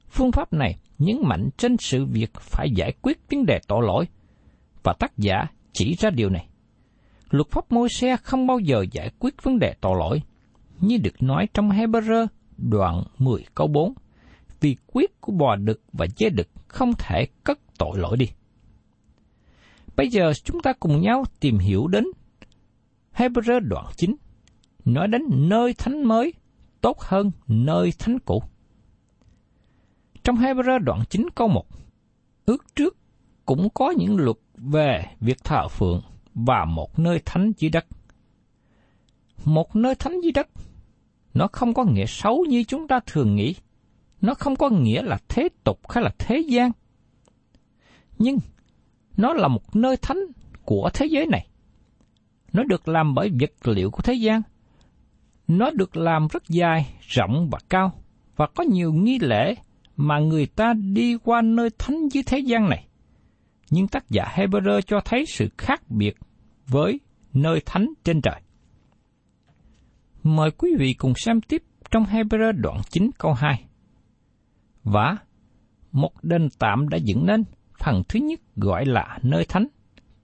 Phương 0.10 0.32
pháp 0.32 0.54
này 0.54 0.76
nhấn 0.98 1.18
mạnh 1.24 1.50
trên 1.58 1.78
sự 1.78 2.06
việc 2.06 2.34
phải 2.34 2.72
giải 2.72 2.94
quyết 3.02 3.20
vấn 3.30 3.46
đề 3.46 3.60
tội 3.68 3.86
lỗi, 3.86 4.06
và 4.84 4.94
tác 5.00 5.18
giả 5.18 5.48
chỉ 5.74 5.96
ra 6.00 6.10
điều 6.10 6.30
này. 6.30 6.48
Luật 7.30 7.48
pháp 7.50 7.72
môi 7.72 7.90
xe 7.90 8.18
không 8.18 8.48
bao 8.48 8.60
giờ 8.60 8.86
giải 8.92 9.12
quyết 9.20 9.44
vấn 9.44 9.60
đề 9.60 9.74
tội 9.82 9.98
lỗi, 10.00 10.22
như 10.80 10.98
được 10.98 11.24
nói 11.24 11.48
trong 11.54 11.70
Hebrew 11.70 12.28
đoạn 12.58 13.04
10 13.18 13.46
câu 13.56 13.68
4, 13.68 13.94
vì 14.60 14.76
quyết 14.88 15.22
của 15.22 15.32
bò 15.32 15.56
đực 15.56 15.82
và 15.94 16.08
dê 16.18 16.30
đực 16.30 16.48
không 16.68 16.94
thể 16.98 17.28
cất 17.44 17.60
tội 17.78 17.98
lỗi 17.98 18.18
đi. 18.18 18.30
Bây 19.96 20.10
giờ 20.10 20.34
chúng 20.44 20.62
ta 20.62 20.74
cùng 20.80 21.02
nhau 21.02 21.24
tìm 21.40 21.58
hiểu 21.58 21.88
đến 21.88 22.06
Hebrew 23.16 23.60
đoạn 23.60 23.86
9, 23.96 24.16
nói 24.86 25.08
đến 25.08 25.22
nơi 25.30 25.74
thánh 25.74 26.04
mới 26.04 26.34
tốt 26.82 27.00
hơn 27.00 27.32
nơi 27.48 27.94
thánh 28.00 28.20
cũ. 28.20 28.44
Trong 30.24 30.36
Hebrew 30.36 30.80
đoạn 30.80 31.04
9 31.10 31.28
câu 31.36 31.48
1, 31.48 31.66
ước 32.46 32.76
trước 32.76 32.98
cũng 33.46 33.70
có 33.74 33.94
những 33.98 34.18
luật 34.18 34.38
về 34.54 35.06
việc 35.20 35.44
thờ 35.44 35.68
phượng 35.68 36.02
và 36.34 36.66
một 36.66 37.00
nơi 37.00 37.22
thánh 37.26 37.52
dưới 37.58 37.70
đất. 37.70 37.86
Một 39.46 39.76
nơi 39.76 39.96
thánh 39.96 40.22
dưới 40.22 40.32
đất, 40.32 40.48
nó 41.34 41.48
không 41.52 41.74
có 41.74 41.84
nghĩa 41.84 42.06
xấu 42.06 42.46
như 42.50 42.64
chúng 42.64 42.88
ta 42.88 43.00
thường 43.06 43.36
nghĩ. 43.36 43.56
Nó 44.22 44.34
không 44.34 44.56
có 44.56 44.70
nghĩa 44.70 45.02
là 45.02 45.18
thế 45.28 45.50
tục 45.64 45.80
hay 45.90 46.04
là 46.04 46.12
thế 46.20 46.40
gian. 46.48 46.72
Nhưng 48.18 48.38
nó 49.18 49.34
là 49.34 49.48
một 49.48 49.76
nơi 49.76 49.98
thánh 49.98 50.20
của 50.66 50.90
thế 50.94 51.06
giới 51.06 51.28
này. 51.28 51.48
Nó 52.54 52.64
được 52.64 52.88
làm 52.88 53.16
bởi 53.16 53.30
vật 53.40 53.68
liệu 53.68 53.92
của 53.92 54.02
thế 54.02 54.14
gian. 54.14 54.42
Nó 55.48 55.72
được 55.72 55.98
làm 55.98 56.28
rất 56.32 56.44
dài, 56.50 56.94
rộng 57.00 57.50
và 57.52 57.60
cao, 57.70 57.92
và 58.36 58.48
có 58.56 58.64
nhiều 58.64 58.94
nghi 58.94 59.20
lễ 59.20 59.56
mà 59.96 60.20
người 60.20 60.46
ta 60.46 60.74
đi 60.74 61.18
qua 61.24 61.42
nơi 61.42 61.70
thánh 61.78 62.08
dưới 62.12 62.24
thế 62.24 62.40
gian 62.40 62.70
này. 62.70 62.88
Nhưng 63.70 63.88
tác 63.88 64.10
giả 64.10 64.24
Hebrew 64.36 64.82
cho 64.82 65.02
thấy 65.06 65.26
sự 65.28 65.50
khác 65.58 65.82
biệt 65.90 66.16
với 66.68 67.00
nơi 67.34 67.62
thánh 67.66 67.88
trên 68.04 68.22
trời. 68.22 68.42
Mời 70.24 70.52
quý 70.52 70.70
vị 70.80 70.94
cùng 70.94 71.14
xem 71.16 71.42
tiếp 71.42 71.64
trong 71.92 72.04
Hebrew 72.04 72.52
đoạn 72.52 72.82
9 72.90 73.10
câu 73.18 73.34
2. 73.34 73.69
Và 74.92 75.18
một 75.92 76.24
đền 76.24 76.50
tạm 76.60 76.90
đã 76.90 76.98
dựng 76.98 77.26
nên, 77.26 77.44
phần 77.80 78.04
thứ 78.10 78.20
nhất 78.20 78.40
gọi 78.56 78.86
là 78.86 79.20
nơi 79.22 79.46
thánh, 79.46 79.68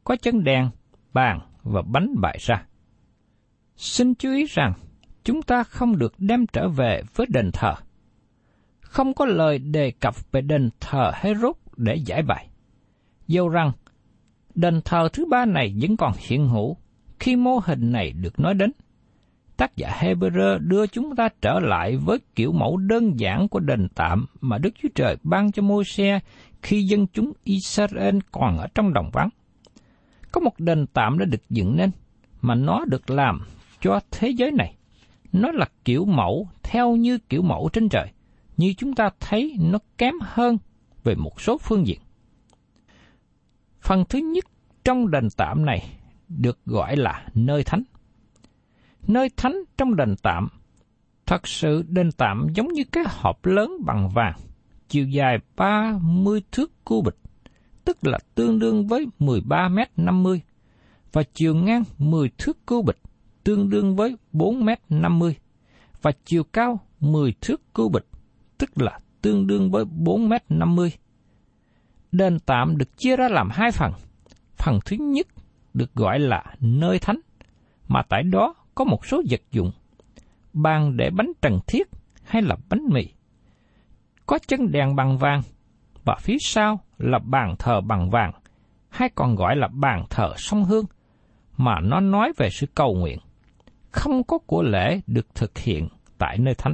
có 0.03 0.15
chân 0.15 0.43
đèn, 0.43 0.69
bàn 1.13 1.39
và 1.63 1.81
bánh 1.81 2.15
bại 2.21 2.37
ra. 2.41 2.65
Xin 3.75 4.15
chú 4.15 4.31
ý 4.31 4.45
rằng, 4.49 4.73
chúng 5.23 5.41
ta 5.41 5.63
không 5.63 5.97
được 5.97 6.13
đem 6.17 6.47
trở 6.47 6.69
về 6.69 7.01
với 7.15 7.27
đền 7.29 7.49
thờ. 7.53 7.73
Không 8.81 9.13
có 9.13 9.25
lời 9.25 9.59
đề 9.59 9.91
cập 9.91 10.31
về 10.31 10.41
đền 10.41 10.69
thờ 10.79 11.11
Herod 11.15 11.55
để 11.77 11.95
giải 11.95 12.21
bày. 12.21 12.49
Dầu 13.27 13.49
rằng, 13.49 13.71
đền 14.55 14.81
thờ 14.85 15.09
thứ 15.13 15.25
ba 15.25 15.45
này 15.45 15.75
vẫn 15.81 15.97
còn 15.97 16.13
hiện 16.17 16.47
hữu 16.47 16.77
khi 17.19 17.35
mô 17.35 17.59
hình 17.65 17.91
này 17.91 18.11
được 18.11 18.39
nói 18.39 18.53
đến. 18.53 18.71
Tác 19.57 19.77
giả 19.77 19.97
Hebrew 19.99 20.57
đưa 20.57 20.87
chúng 20.87 21.15
ta 21.15 21.29
trở 21.41 21.59
lại 21.59 21.97
với 21.97 22.19
kiểu 22.35 22.51
mẫu 22.51 22.77
đơn 22.77 23.19
giản 23.19 23.47
của 23.47 23.59
đền 23.59 23.87
tạm 23.95 24.25
mà 24.41 24.57
Đức 24.57 24.69
Chúa 24.81 24.89
Trời 24.95 25.17
ban 25.23 25.51
cho 25.51 25.61
môi 25.61 25.83
xe 25.85 26.19
khi 26.61 26.83
dân 26.83 27.07
chúng 27.07 27.33
Israel 27.43 28.17
còn 28.31 28.57
ở 28.57 28.67
trong 28.75 28.93
đồng 28.93 29.09
vắng. 29.13 29.29
Có 30.31 30.41
một 30.41 30.59
đền 30.59 30.85
tạm 30.87 31.19
đã 31.19 31.25
được 31.25 31.49
dựng 31.49 31.75
nên, 31.75 31.91
mà 32.41 32.55
nó 32.55 32.85
được 32.85 33.09
làm 33.09 33.41
cho 33.81 33.99
thế 34.11 34.29
giới 34.29 34.51
này. 34.51 34.75
Nó 35.31 35.51
là 35.51 35.65
kiểu 35.85 36.05
mẫu 36.05 36.47
theo 36.63 36.95
như 36.95 37.17
kiểu 37.17 37.41
mẫu 37.41 37.69
trên 37.73 37.89
trời, 37.89 38.11
như 38.57 38.73
chúng 38.77 38.93
ta 38.93 39.09
thấy 39.19 39.55
nó 39.59 39.79
kém 39.97 40.13
hơn 40.21 40.57
về 41.03 41.15
một 41.15 41.41
số 41.41 41.57
phương 41.57 41.87
diện. 41.87 41.99
Phần 43.81 44.03
thứ 44.09 44.19
nhất 44.19 44.45
trong 44.83 45.11
đền 45.11 45.27
tạm 45.37 45.65
này 45.65 45.89
được 46.27 46.59
gọi 46.65 46.95
là 46.95 47.27
nơi 47.33 47.63
thánh. 47.63 47.83
Nơi 49.07 49.29
thánh 49.37 49.63
trong 49.77 49.95
đền 49.95 50.15
tạm, 50.23 50.49
thật 51.25 51.47
sự 51.47 51.83
đền 51.89 52.11
tạm 52.11 52.47
giống 52.55 52.67
như 52.67 52.83
cái 52.91 53.03
hộp 53.07 53.45
lớn 53.45 53.71
bằng 53.85 54.09
vàng, 54.09 54.35
chiều 54.89 55.07
dài 55.07 55.37
30 55.55 56.41
thước 56.51 56.71
cu 56.85 57.01
bịch, 57.01 57.17
tức 57.85 57.97
là 58.01 58.19
tương 58.35 58.59
đương 58.59 58.87
với 58.87 59.07
13 59.19 59.69
m 59.69 59.79
50, 59.97 60.41
và 61.11 61.23
chiều 61.33 61.55
ngang 61.55 61.83
10 61.97 62.29
thước 62.37 62.65
cu 62.65 62.81
bịch, 62.81 62.99
tương 63.43 63.69
đương 63.69 63.95
với 63.95 64.15
4 64.31 64.65
m 64.65 64.69
50, 64.89 65.35
và 66.01 66.11
chiều 66.25 66.43
cao 66.43 66.79
10 66.99 67.33
thước 67.41 67.73
cu 67.73 67.89
bịch, 67.89 68.07
tức 68.57 68.81
là 68.81 68.99
tương 69.21 69.47
đương 69.47 69.71
với 69.71 69.85
4 69.85 70.29
m 70.29 70.33
50 70.49 70.91
đền 72.11 72.39
tạm 72.39 72.77
được 72.77 72.97
chia 72.97 73.15
ra 73.15 73.29
làm 73.29 73.49
hai 73.51 73.71
phần. 73.71 73.93
Phần 74.57 74.79
thứ 74.85 74.97
nhất 74.99 75.27
được 75.73 75.93
gọi 75.93 76.19
là 76.19 76.43
nơi 76.59 76.99
thánh, 76.99 77.19
mà 77.87 78.01
tại 78.09 78.23
đó 78.23 78.55
có 78.75 78.85
một 78.85 79.05
số 79.05 79.21
vật 79.29 79.41
dụng, 79.51 79.71
bàn 80.53 80.97
để 80.97 81.09
bánh 81.09 81.31
trần 81.41 81.59
thiết 81.67 81.87
hay 82.23 82.41
là 82.41 82.55
bánh 82.69 82.83
mì. 82.89 83.07
Có 84.25 84.39
chân 84.47 84.71
đèn 84.71 84.95
bằng 84.95 85.17
vàng, 85.17 85.41
và 86.03 86.15
phía 86.19 86.37
sau 86.39 86.79
là 86.97 87.19
bàn 87.19 87.55
thờ 87.59 87.81
bằng 87.81 88.09
vàng, 88.09 88.31
hay 88.89 89.09
còn 89.15 89.35
gọi 89.35 89.55
là 89.55 89.67
bàn 89.67 90.05
thờ 90.09 90.33
sông 90.37 90.65
hương, 90.65 90.85
mà 91.57 91.79
nó 91.79 91.99
nói 91.99 92.33
về 92.37 92.49
sự 92.49 92.67
cầu 92.75 92.95
nguyện. 92.95 93.19
Không 93.91 94.23
có 94.23 94.37
của 94.37 94.63
lễ 94.63 95.01
được 95.07 95.35
thực 95.35 95.57
hiện 95.57 95.87
tại 96.17 96.37
nơi 96.37 96.55
thánh. 96.55 96.73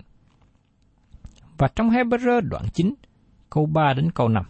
Và 1.57 1.67
trong 1.67 1.89
Hebrew 1.89 2.41
đoạn 2.41 2.65
9, 2.73 2.93
câu 3.49 3.65
3 3.65 3.93
đến 3.93 4.11
câu 4.11 4.27
5 4.27 4.45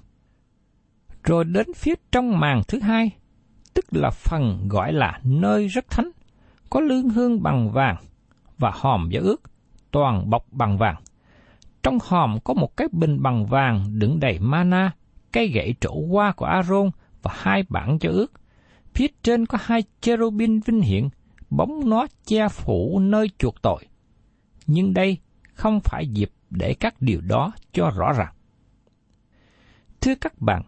rồi 1.23 1.45
đến 1.45 1.67
phía 1.75 1.93
trong 2.11 2.39
màn 2.39 2.61
thứ 2.67 2.79
hai, 2.79 3.11
tức 3.73 3.85
là 3.91 4.09
phần 4.09 4.67
gọi 4.69 4.93
là 4.93 5.19
nơi 5.23 5.67
rất 5.67 5.89
thánh, 5.89 6.11
có 6.71 6.79
lương 6.79 7.09
hương 7.09 7.43
bằng 7.43 7.71
vàng 7.71 7.95
và 8.57 8.71
hòm 8.73 9.09
giả 9.11 9.19
ước, 9.19 9.41
toàn 9.91 10.29
bọc 10.29 10.45
bằng 10.51 10.77
vàng. 10.77 10.95
Trong 11.83 11.97
hòm 12.03 12.39
có 12.43 12.53
một 12.53 12.77
cái 12.77 12.87
bình 12.91 13.21
bằng 13.21 13.45
vàng 13.45 13.85
đựng 13.99 14.19
đầy 14.19 14.39
mana, 14.39 14.91
cây 15.31 15.47
gậy 15.47 15.75
trổ 15.81 16.05
hoa 16.09 16.31
của 16.31 16.45
Aaron 16.45 16.89
và 17.21 17.31
hai 17.33 17.63
bản 17.69 17.99
cho 17.99 18.09
ước. 18.09 18.31
Phía 18.93 19.07
trên 19.23 19.45
có 19.45 19.57
hai 19.61 19.83
cherubin 20.01 20.59
vinh 20.59 20.81
hiện, 20.81 21.09
bóng 21.49 21.89
nó 21.89 22.07
che 22.25 22.47
phủ 22.47 22.99
nơi 22.99 23.29
chuộc 23.37 23.61
tội. 23.61 23.85
Nhưng 24.67 24.93
đây 24.93 25.17
không 25.53 25.79
phải 25.83 26.07
dịp 26.07 26.31
để 26.49 26.73
các 26.73 26.95
điều 26.99 27.21
đó 27.21 27.51
cho 27.73 27.91
rõ 27.95 28.13
ràng. 28.13 28.33
Thưa 30.01 30.15
các 30.15 30.41
bạn, 30.41 30.63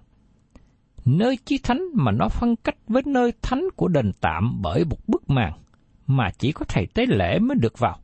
nơi 1.06 1.38
chí 1.46 1.60
thánh 1.64 1.84
mà 1.94 2.12
nó 2.12 2.30
phân 2.30 2.56
cách 2.56 2.78
với 2.88 3.04
nơi 3.06 3.34
thánh 3.42 3.64
của 3.76 3.88
đền 3.88 4.12
tạm 4.22 4.62
bởi 4.62 4.86
một 4.86 4.98
bức 5.08 5.30
màn 5.30 5.63
mà 6.08 6.30
chỉ 6.38 6.52
có 6.52 6.66
thầy 6.68 6.88
tế 6.88 7.06
lễ 7.06 7.40
mới 7.40 7.56
được 7.56 7.80
vào. 7.80 8.00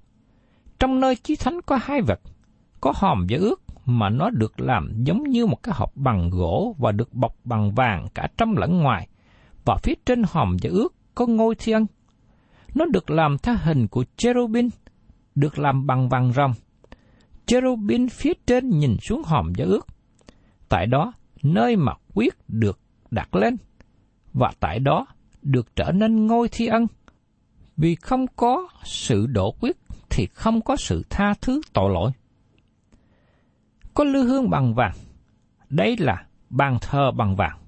Trong 0.79 0.99
nơi 0.99 1.15
chí 1.15 1.35
thánh 1.35 1.59
có 1.65 1.79
hai 1.81 2.01
vật, 2.01 2.19
có 2.81 2.93
hòm 2.95 3.25
và 3.29 3.37
ước 3.37 3.61
mà 3.85 4.09
nó 4.09 4.29
được 4.29 4.59
làm 4.59 5.03
giống 5.03 5.23
như 5.23 5.45
một 5.45 5.63
cái 5.63 5.75
hộp 5.77 5.91
bằng 5.95 6.29
gỗ 6.29 6.75
và 6.79 6.91
được 6.91 7.13
bọc 7.13 7.35
bằng 7.43 7.71
vàng 7.71 8.07
cả 8.13 8.27
trong 8.37 8.57
lẫn 8.57 8.77
ngoài, 8.77 9.07
và 9.65 9.77
phía 9.83 9.93
trên 10.05 10.23
hòm 10.27 10.57
và 10.61 10.69
ước 10.69 10.95
có 11.15 11.25
ngôi 11.25 11.55
thiên. 11.55 11.85
Nó 12.75 12.85
được 12.85 13.09
làm 13.09 13.37
theo 13.37 13.55
hình 13.63 13.87
của 13.87 14.03
cherubin, 14.17 14.69
được 15.35 15.59
làm 15.59 15.87
bằng 15.87 16.09
vàng 16.09 16.33
rồng. 16.33 16.53
Cherubin 17.45 18.09
phía 18.09 18.33
trên 18.47 18.69
nhìn 18.69 18.97
xuống 19.01 19.23
hòm 19.25 19.53
và 19.57 19.65
ước. 19.65 19.87
Tại 20.69 20.85
đó, 20.85 21.13
nơi 21.43 21.75
mà 21.75 21.93
quyết 22.13 22.33
được 22.47 22.79
đặt 23.11 23.35
lên, 23.35 23.57
và 24.33 24.51
tại 24.59 24.79
đó 24.79 25.07
được 25.41 25.75
trở 25.75 25.91
nên 25.91 26.27
ngôi 26.27 26.49
thi 26.51 26.67
ân. 26.67 26.87
Vì 27.81 27.95
không 27.95 28.25
có 28.35 28.67
sự 28.83 29.27
đổ 29.27 29.51
quyết 29.51 29.77
thì 30.09 30.27
không 30.33 30.61
có 30.61 30.75
sự 30.75 31.03
tha 31.09 31.33
thứ 31.41 31.61
tội 31.73 31.93
lỗi. 31.93 32.11
Có 33.93 34.03
lư 34.03 34.23
hương 34.23 34.49
bằng 34.49 34.73
vàng, 34.73 34.95
đây 35.69 35.97
là 35.99 36.25
bàn 36.49 36.77
thờ 36.81 37.11
bằng 37.11 37.35
vàng. 37.35 37.59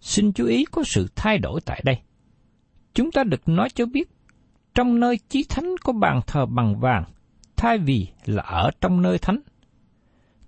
Xin 0.00 0.32
chú 0.32 0.46
ý 0.46 0.64
có 0.64 0.82
sự 0.84 1.08
thay 1.16 1.38
đổi 1.38 1.60
tại 1.60 1.82
đây. 1.84 1.98
Chúng 2.94 3.10
ta 3.12 3.24
được 3.24 3.48
nói 3.48 3.68
cho 3.74 3.86
biết, 3.86 4.10
trong 4.74 5.00
nơi 5.00 5.18
chí 5.28 5.44
thánh 5.48 5.74
có 5.84 5.92
bàn 5.92 6.20
thờ 6.26 6.46
bằng 6.46 6.80
vàng, 6.80 7.04
thay 7.56 7.78
vì 7.78 8.08
là 8.24 8.42
ở 8.42 8.70
trong 8.80 9.02
nơi 9.02 9.18
thánh. 9.18 9.40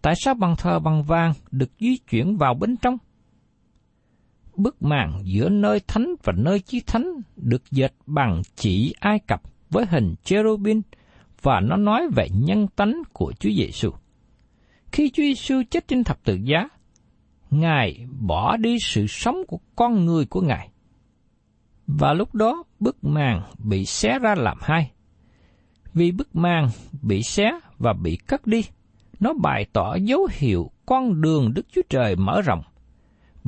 Tại 0.03 0.15
sao 0.17 0.35
bàn 0.35 0.55
thờ 0.59 0.79
bằng 0.79 1.03
vàng 1.03 1.33
được 1.51 1.71
di 1.81 1.97
chuyển 1.97 2.37
vào 2.37 2.55
bên 2.55 2.77
trong? 2.77 2.99
Bức 4.59 4.83
màn 4.83 5.21
giữa 5.25 5.49
nơi 5.49 5.81
thánh 5.87 6.15
và 6.25 6.33
nơi 6.37 6.61
chí 6.61 6.81
thánh 6.81 7.13
được 7.37 7.63
dệt 7.71 7.93
bằng 8.07 8.43
chỉ 8.57 8.95
Ai 9.01 9.19
Cập 9.19 9.43
với 9.71 9.87
hình 9.87 10.15
cherubin 10.25 10.81
và 11.43 11.61
nó 11.61 11.77
nói 11.77 12.09
về 12.17 12.29
nhân 12.33 12.67
tánh 12.77 13.03
của 13.13 13.33
Chúa 13.41 13.51
Giêsu. 13.51 13.91
Khi 14.93 15.11
Chúa 15.11 15.23
Giêsu 15.23 15.63
chết 15.71 15.89
trên 15.89 16.05
thập 16.05 16.25
tự 16.25 16.39
giá, 16.43 16.69
Ngài 17.51 18.07
bỏ 18.21 18.57
đi 18.57 18.77
sự 18.81 19.07
sống 19.07 19.37
của 19.49 19.59
con 19.77 20.07
người 20.07 20.27
của 20.27 20.41
Ngài. 20.41 20.69
Và 21.87 22.13
lúc 22.13 22.35
đó 22.35 22.65
bức 22.81 23.05
màn 23.05 23.43
bị 23.59 23.85
xé 23.85 24.19
ra 24.19 24.35
làm 24.35 24.59
hai. 24.61 24.91
Vì 25.95 26.13
bức 26.13 26.37
màn 26.37 26.69
bị 27.03 27.23
xé 27.23 27.51
và 27.79 27.93
bị 27.93 28.19
cắt 28.29 28.47
đi, 28.47 28.63
nó 29.21 29.33
bày 29.33 29.67
tỏ 29.73 29.95
dấu 29.95 30.29
hiệu 30.33 30.71
con 30.87 31.21
đường 31.21 31.55
Đức 31.55 31.67
Chúa 31.73 31.83
Trời 31.89 32.17
mở 32.17 32.41
rộng, 32.43 32.63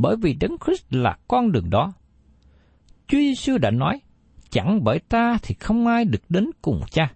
bởi 0.03 0.17
vì 0.17 0.35
Đấng 0.35 0.57
Christ 0.65 0.85
là 0.91 1.17
con 1.29 1.53
đường 1.53 1.71
đó. 1.71 1.93
Chúa 3.07 3.19
Giêsu 3.19 3.59
đã 3.59 3.71
nói, 3.71 4.01
chẳng 4.51 4.85
bởi 4.85 4.99
ta 4.99 5.39
thì 5.43 5.55
không 5.61 5.87
ai 5.87 6.05
được 6.05 6.23
đến 6.29 6.51
cùng 6.63 6.81
cha. 6.91 7.13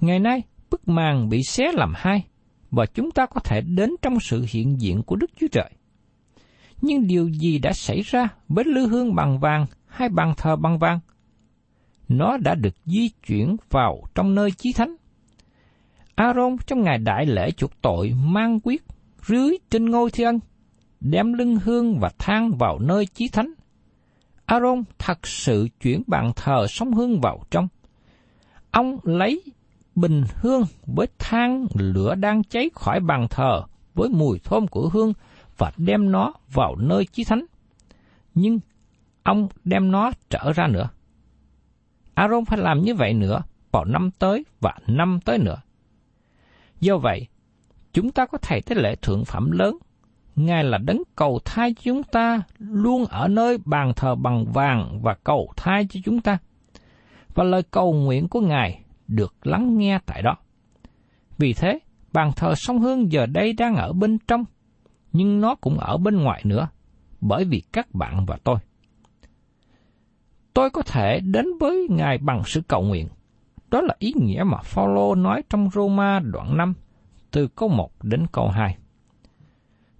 Ngày 0.00 0.18
nay, 0.18 0.42
bức 0.70 0.88
màn 0.88 1.28
bị 1.28 1.42
xé 1.42 1.72
làm 1.72 1.92
hai, 1.96 2.24
và 2.70 2.86
chúng 2.86 3.10
ta 3.10 3.26
có 3.26 3.40
thể 3.40 3.60
đến 3.60 3.90
trong 4.02 4.20
sự 4.20 4.44
hiện 4.48 4.80
diện 4.80 5.02
của 5.02 5.16
Đức 5.16 5.30
Chúa 5.40 5.46
Trời. 5.52 5.70
Nhưng 6.82 7.06
điều 7.06 7.28
gì 7.28 7.58
đã 7.58 7.72
xảy 7.72 8.00
ra 8.00 8.28
với 8.48 8.64
lư 8.64 8.86
hương 8.86 9.14
bằng 9.14 9.38
vàng 9.38 9.66
hay 9.86 10.08
bàn 10.08 10.34
thờ 10.36 10.56
bằng 10.56 10.78
vàng? 10.78 11.00
Nó 12.08 12.36
đã 12.36 12.54
được 12.54 12.74
di 12.84 13.08
chuyển 13.26 13.56
vào 13.70 14.02
trong 14.14 14.34
nơi 14.34 14.50
chí 14.50 14.72
thánh. 14.72 14.96
Aaron 16.14 16.56
trong 16.66 16.82
ngày 16.82 16.98
đại 16.98 17.26
lễ 17.26 17.50
chuộc 17.50 17.82
tội 17.82 18.14
mang 18.24 18.60
quyết 18.60 18.82
rưới 19.26 19.50
trên 19.70 19.90
ngôi 19.90 20.10
thiên 20.10 20.38
đem 21.00 21.32
lưng 21.32 21.56
hương 21.56 21.98
và 21.98 22.10
than 22.18 22.50
vào 22.50 22.78
nơi 22.78 23.06
chí 23.06 23.28
thánh. 23.28 23.52
Aaron 24.46 24.82
thật 24.98 25.26
sự 25.26 25.68
chuyển 25.80 26.02
bàn 26.06 26.32
thờ 26.36 26.66
sống 26.68 26.92
hương 26.92 27.20
vào 27.20 27.40
trong. 27.50 27.68
Ông 28.70 28.98
lấy 29.02 29.42
bình 29.94 30.24
hương 30.34 30.62
với 30.86 31.06
than 31.18 31.66
lửa 31.74 32.14
đang 32.14 32.44
cháy 32.44 32.70
khỏi 32.74 33.00
bàn 33.00 33.26
thờ 33.30 33.62
với 33.94 34.08
mùi 34.08 34.38
thơm 34.38 34.66
của 34.66 34.88
hương 34.88 35.12
và 35.58 35.72
đem 35.76 36.12
nó 36.12 36.32
vào 36.52 36.76
nơi 36.76 37.06
chí 37.06 37.24
thánh. 37.24 37.44
Nhưng 38.34 38.60
ông 39.22 39.48
đem 39.64 39.90
nó 39.90 40.10
trở 40.30 40.52
ra 40.52 40.66
nữa. 40.66 40.88
Aaron 42.14 42.44
phải 42.44 42.58
làm 42.58 42.82
như 42.82 42.94
vậy 42.94 43.14
nữa 43.14 43.42
vào 43.70 43.84
năm 43.84 44.10
tới 44.18 44.44
và 44.60 44.74
năm 44.86 45.20
tới 45.24 45.38
nữa. 45.38 45.56
Do 46.80 46.98
vậy, 46.98 47.26
chúng 47.92 48.10
ta 48.10 48.26
có 48.26 48.38
thể 48.38 48.60
tế 48.60 48.74
lễ 48.74 48.96
thượng 48.96 49.24
phẩm 49.24 49.50
lớn. 49.50 49.78
Ngài 50.38 50.64
là 50.64 50.78
đấng 50.78 51.02
cầu 51.16 51.40
thai 51.44 51.74
cho 51.74 51.80
chúng 51.84 52.02
ta 52.02 52.42
luôn 52.58 53.04
ở 53.04 53.28
nơi 53.28 53.58
bàn 53.64 53.92
thờ 53.96 54.14
bằng 54.14 54.44
vàng 54.52 55.00
và 55.02 55.14
cầu 55.24 55.52
thai 55.56 55.86
cho 55.90 56.00
chúng 56.04 56.20
ta. 56.20 56.38
Và 57.34 57.44
lời 57.44 57.62
cầu 57.70 57.92
nguyện 57.92 58.28
của 58.28 58.40
Ngài 58.40 58.80
được 59.08 59.46
lắng 59.46 59.78
nghe 59.78 59.98
tại 60.06 60.22
đó. 60.22 60.36
Vì 61.38 61.52
thế, 61.52 61.78
bàn 62.12 62.32
thờ 62.36 62.54
sông 62.54 62.78
Hương 62.78 63.12
giờ 63.12 63.26
đây 63.26 63.52
đang 63.52 63.76
ở 63.76 63.92
bên 63.92 64.18
trong, 64.18 64.44
nhưng 65.12 65.40
nó 65.40 65.54
cũng 65.54 65.78
ở 65.78 65.96
bên 65.96 66.16
ngoài 66.16 66.42
nữa, 66.44 66.68
bởi 67.20 67.44
vì 67.44 67.62
các 67.72 67.94
bạn 67.94 68.26
và 68.26 68.38
tôi. 68.44 68.56
Tôi 70.54 70.70
có 70.70 70.82
thể 70.82 71.20
đến 71.20 71.46
với 71.60 71.86
Ngài 71.90 72.18
bằng 72.18 72.42
sự 72.44 72.60
cầu 72.68 72.82
nguyện. 72.82 73.08
Đó 73.70 73.80
là 73.80 73.94
ý 73.98 74.12
nghĩa 74.16 74.42
mà 74.46 74.58
Phaolô 74.62 75.14
nói 75.14 75.42
trong 75.50 75.70
Roma 75.70 76.20
đoạn 76.20 76.56
5, 76.56 76.74
từ 77.30 77.48
câu 77.48 77.68
1 77.68 77.90
đến 78.02 78.26
câu 78.32 78.48
2. 78.48 78.76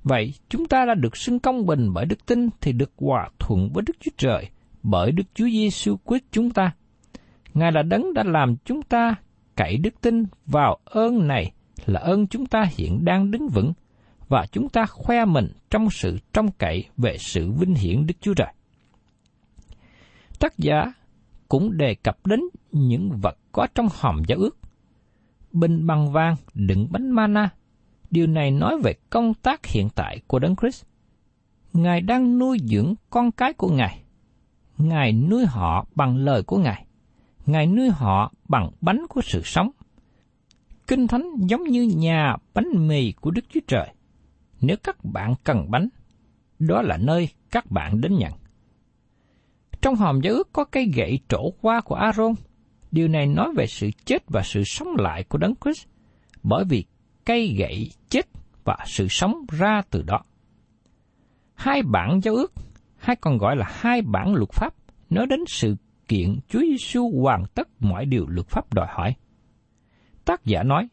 Vậy, 0.02 0.34
chúng 0.48 0.66
ta 0.66 0.84
đã 0.84 0.94
được 0.94 1.16
xưng 1.16 1.38
công 1.38 1.66
bình 1.66 1.92
bởi 1.92 2.06
đức 2.06 2.26
tin 2.26 2.48
thì 2.60 2.72
được 2.72 2.90
hòa 2.96 3.28
thuận 3.38 3.70
với 3.72 3.82
Đức 3.86 3.96
Chúa 4.00 4.10
Trời 4.16 4.48
bởi 4.82 5.12
Đức 5.12 5.24
Chúa 5.34 5.48
Giêsu 5.48 5.96
quyết 5.96 6.24
chúng 6.32 6.50
ta. 6.50 6.72
Ngài 7.54 7.72
là 7.72 7.82
đấng 7.82 8.14
đã 8.14 8.22
làm 8.26 8.56
chúng 8.64 8.82
ta 8.82 9.14
cậy 9.56 9.76
đức 9.76 10.00
tin 10.00 10.24
vào 10.46 10.78
ơn 10.84 11.28
này 11.28 11.52
là 11.86 12.00
ơn 12.00 12.26
chúng 12.26 12.46
ta 12.46 12.66
hiện 12.76 13.04
đang 13.04 13.30
đứng 13.30 13.48
vững 13.48 13.72
và 14.28 14.46
chúng 14.52 14.68
ta 14.68 14.86
khoe 14.86 15.24
mình 15.24 15.52
trong 15.70 15.90
sự 15.90 16.18
trông 16.32 16.50
cậy 16.58 16.84
về 16.96 17.16
sự 17.18 17.50
vinh 17.50 17.74
hiển 17.74 18.06
Đức 18.06 18.14
Chúa 18.20 18.34
Trời. 18.34 18.52
Tác 20.38 20.58
giả 20.58 20.92
cũng 21.48 21.76
đề 21.76 21.94
cập 21.94 22.26
đến 22.26 22.40
những 22.72 23.10
vật 23.22 23.38
có 23.52 23.66
trong 23.74 23.88
hòm 23.92 24.22
giao 24.28 24.38
ước. 24.38 24.58
Bình 25.52 25.86
bằng 25.86 26.12
vàng 26.12 26.36
đựng 26.54 26.88
bánh 26.90 27.10
mana. 27.10 27.50
Điều 28.10 28.26
này 28.26 28.50
nói 28.50 28.78
về 28.82 28.94
công 29.10 29.34
tác 29.34 29.66
hiện 29.66 29.88
tại 29.94 30.20
của 30.26 30.38
Đấng 30.38 30.56
Christ. 30.56 30.84
Ngài 31.72 32.00
đang 32.00 32.38
nuôi 32.38 32.58
dưỡng 32.64 32.94
con 33.10 33.32
cái 33.32 33.52
của 33.52 33.68
Ngài. 33.68 34.02
Ngài 34.78 35.12
nuôi 35.12 35.46
họ 35.46 35.86
bằng 35.94 36.16
lời 36.16 36.42
của 36.42 36.58
Ngài. 36.58 36.86
Ngài 37.46 37.66
nuôi 37.66 37.90
họ 37.90 38.32
bằng 38.48 38.70
bánh 38.80 39.06
của 39.08 39.20
sự 39.24 39.42
sống. 39.44 39.70
Kinh 40.86 41.06
Thánh 41.06 41.30
giống 41.40 41.64
như 41.64 41.82
nhà 41.82 42.36
bánh 42.54 42.88
mì 42.88 43.12
của 43.12 43.30
Đức 43.30 43.44
Chúa 43.48 43.60
Trời. 43.66 43.88
Nếu 44.60 44.76
các 44.82 45.04
bạn 45.04 45.34
cần 45.44 45.70
bánh, 45.70 45.88
đó 46.58 46.82
là 46.82 46.96
nơi 46.96 47.28
các 47.50 47.70
bạn 47.70 48.00
đến 48.00 48.16
nhận. 48.18 48.32
Trong 49.80 49.96
hòm 49.96 50.20
giáo 50.20 50.34
ước 50.34 50.52
có 50.52 50.64
cây 50.64 50.92
gậy 50.94 51.18
trổ 51.28 51.50
qua 51.60 51.80
của 51.80 51.94
Aaron. 51.94 52.34
Điều 52.90 53.08
này 53.08 53.26
nói 53.26 53.52
về 53.56 53.66
sự 53.66 53.90
chết 54.04 54.22
và 54.28 54.42
sự 54.44 54.62
sống 54.64 54.88
lại 54.98 55.24
của 55.24 55.38
Đấng 55.38 55.54
Christ, 55.64 55.86
bởi 56.42 56.64
vì 56.64 56.84
cây 57.28 57.54
gậy 57.58 57.90
chết 58.08 58.26
và 58.64 58.76
sự 58.86 59.06
sống 59.10 59.44
ra 59.58 59.82
từ 59.90 60.02
đó. 60.02 60.20
Hai 61.54 61.82
bản 61.82 62.20
giao 62.22 62.34
ước, 62.34 62.52
hay 62.96 63.16
còn 63.16 63.38
gọi 63.38 63.56
là 63.56 63.66
hai 63.68 64.02
bản 64.02 64.34
luật 64.34 64.50
pháp, 64.52 64.74
nói 65.10 65.26
đến 65.26 65.40
sự 65.46 65.76
kiện 66.08 66.38
Chúa 66.48 66.60
Giêsu 66.60 67.22
hoàn 67.22 67.44
tất 67.54 67.68
mọi 67.80 68.06
điều 68.06 68.26
luật 68.28 68.46
pháp 68.48 68.74
đòi 68.74 68.86
hỏi. 68.90 69.14
Tác 70.24 70.44
giả 70.44 70.62
nói, 70.62 70.88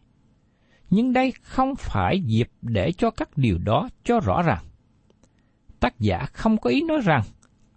nhưng 0.90 1.14
đây 1.14 1.34
không 1.42 1.76
phải 1.76 2.20
dịp 2.20 2.50
để 2.62 2.92
cho 2.92 3.10
các 3.12 3.30
điều 3.36 3.58
đó 3.58 3.90
cho 4.04 4.20
rõ 4.20 4.42
ràng. 4.42 4.64
Tác 5.80 6.00
giả 6.00 6.26
không 6.34 6.58
có 6.58 6.70
ý 6.70 6.82
nói 6.82 7.00
rằng 7.04 7.22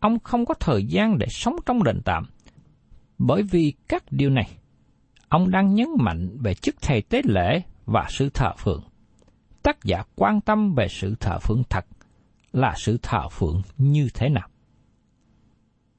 ông 0.01 0.18
không 0.18 0.47
có 0.47 0.55
thời 0.55 0.85
gian 0.85 1.18
để 1.18 1.27
sống 1.31 1.57
trong 1.66 1.85
đền 1.85 2.01
tạm, 2.05 2.27
bởi 3.18 3.42
vì 3.42 3.73
các 3.88 4.05
điều 4.11 4.31
này, 4.31 4.49
ông 5.29 5.51
đang 5.51 5.75
nhấn 5.75 5.88
mạnh 5.99 6.38
về 6.40 6.55
chức 6.55 6.75
thầy 6.83 7.03
tế 7.03 7.23
lễ 7.25 7.62
và 7.88 8.07
sự 8.09 8.29
thờ 8.35 8.53
phượng. 8.59 8.83
Tác 9.62 9.85
giả 9.85 10.03
quan 10.16 10.40
tâm 10.40 10.74
về 10.74 10.88
sự 10.88 11.14
thờ 11.20 11.38
phượng 11.38 11.62
thật 11.70 11.87
là 12.53 12.74
sự 12.77 12.98
thờ 13.03 13.29
phượng 13.29 13.62
như 13.79 14.09
thế 14.14 14.29
nào. 14.29 14.48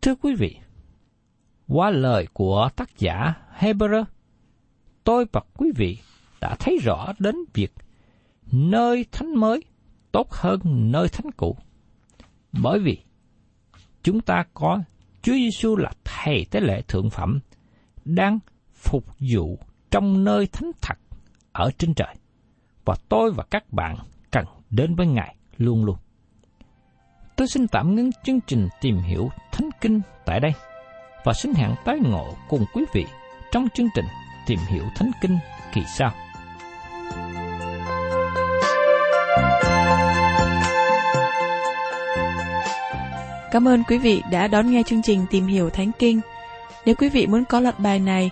Thưa 0.02 0.16
quý 0.16 0.36
vị, 0.36 0.58
qua 1.68 1.90
lời 1.90 2.28
của 2.34 2.70
tác 2.76 3.00
giả 3.00 3.34
Hebrew, 3.60 4.04
tôi 5.04 5.26
và 5.32 5.42
quý 5.58 5.72
vị 5.76 5.98
đã 6.42 6.56
thấy 6.60 6.78
rõ 6.84 7.14
đến 7.20 7.36
việc 7.54 7.74
nơi 8.52 9.06
thánh 9.12 9.36
mới 9.36 9.64
tốt 10.12 10.32
hơn 10.32 10.60
nơi 10.64 11.08
thánh 11.10 11.32
cũ. 11.38 11.58
Bởi 12.52 12.80
vì 12.80 12.98
chúng 14.04 14.22
ta 14.22 14.44
có 14.54 14.80
Chúa 15.22 15.34
Giêsu 15.34 15.76
là 15.76 15.92
thầy 16.04 16.46
tế 16.52 16.60
lễ 16.60 16.82
thượng 16.88 17.10
phẩm 17.10 17.40
đang 18.06 18.40
phục 18.74 19.06
vụ 19.32 19.60
trong 19.92 20.24
nơi 20.24 20.48
thánh 20.48 20.72
thật 20.82 20.98
ở 21.52 21.72
trên 21.78 21.94
trời. 21.94 22.16
Và 22.86 22.96
tôi 23.10 23.32
và 23.32 23.44
các 23.52 23.74
bạn 23.74 23.96
cần 24.32 24.46
đến 24.70 24.96
với 24.96 25.08
Ngài 25.08 25.36
luôn 25.58 25.86
luôn. 25.86 25.98
Tôi 27.36 27.48
xin 27.48 27.68
tạm 27.68 27.96
ngưng 27.96 28.10
chương 28.24 28.40
trình 28.48 28.68
tìm 28.82 28.98
hiểu 28.98 29.30
Thánh 29.52 29.70
Kinh 29.82 30.02
tại 30.26 30.40
đây 30.40 30.52
và 31.24 31.34
xin 31.34 31.54
hẹn 31.54 31.76
tái 31.86 32.00
ngộ 32.00 32.34
cùng 32.50 32.66
quý 32.74 32.86
vị 32.94 33.06
trong 33.52 33.68
chương 33.74 33.88
trình 33.96 34.06
tìm 34.48 34.60
hiểu 34.68 34.84
Thánh 34.96 35.12
Kinh 35.22 35.38
kỳ 35.74 35.82
sau. 35.98 36.12
Cảm 43.52 43.68
ơn 43.68 43.84
quý 43.84 43.98
vị 43.98 44.22
đã 44.32 44.48
đón 44.48 44.72
nghe 44.72 44.84
chương 44.84 45.02
trình 45.02 45.26
Tìm 45.30 45.48
hiểu 45.48 45.70
Thánh 45.70 45.92
Kinh. 46.00 46.22
Nếu 46.86 46.96
quý 46.96 47.10
vị 47.10 47.28
muốn 47.28 47.46
có 47.46 47.60
loạt 47.60 47.80
bài 47.80 48.00
này, 48.00 48.32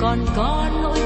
Còn 0.00 0.26
có 0.36 0.70
nỗi 0.82 0.99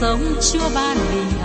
sống 0.00 0.34
Chúa 0.40 0.68
ban 0.74 0.96
bình 0.96 1.35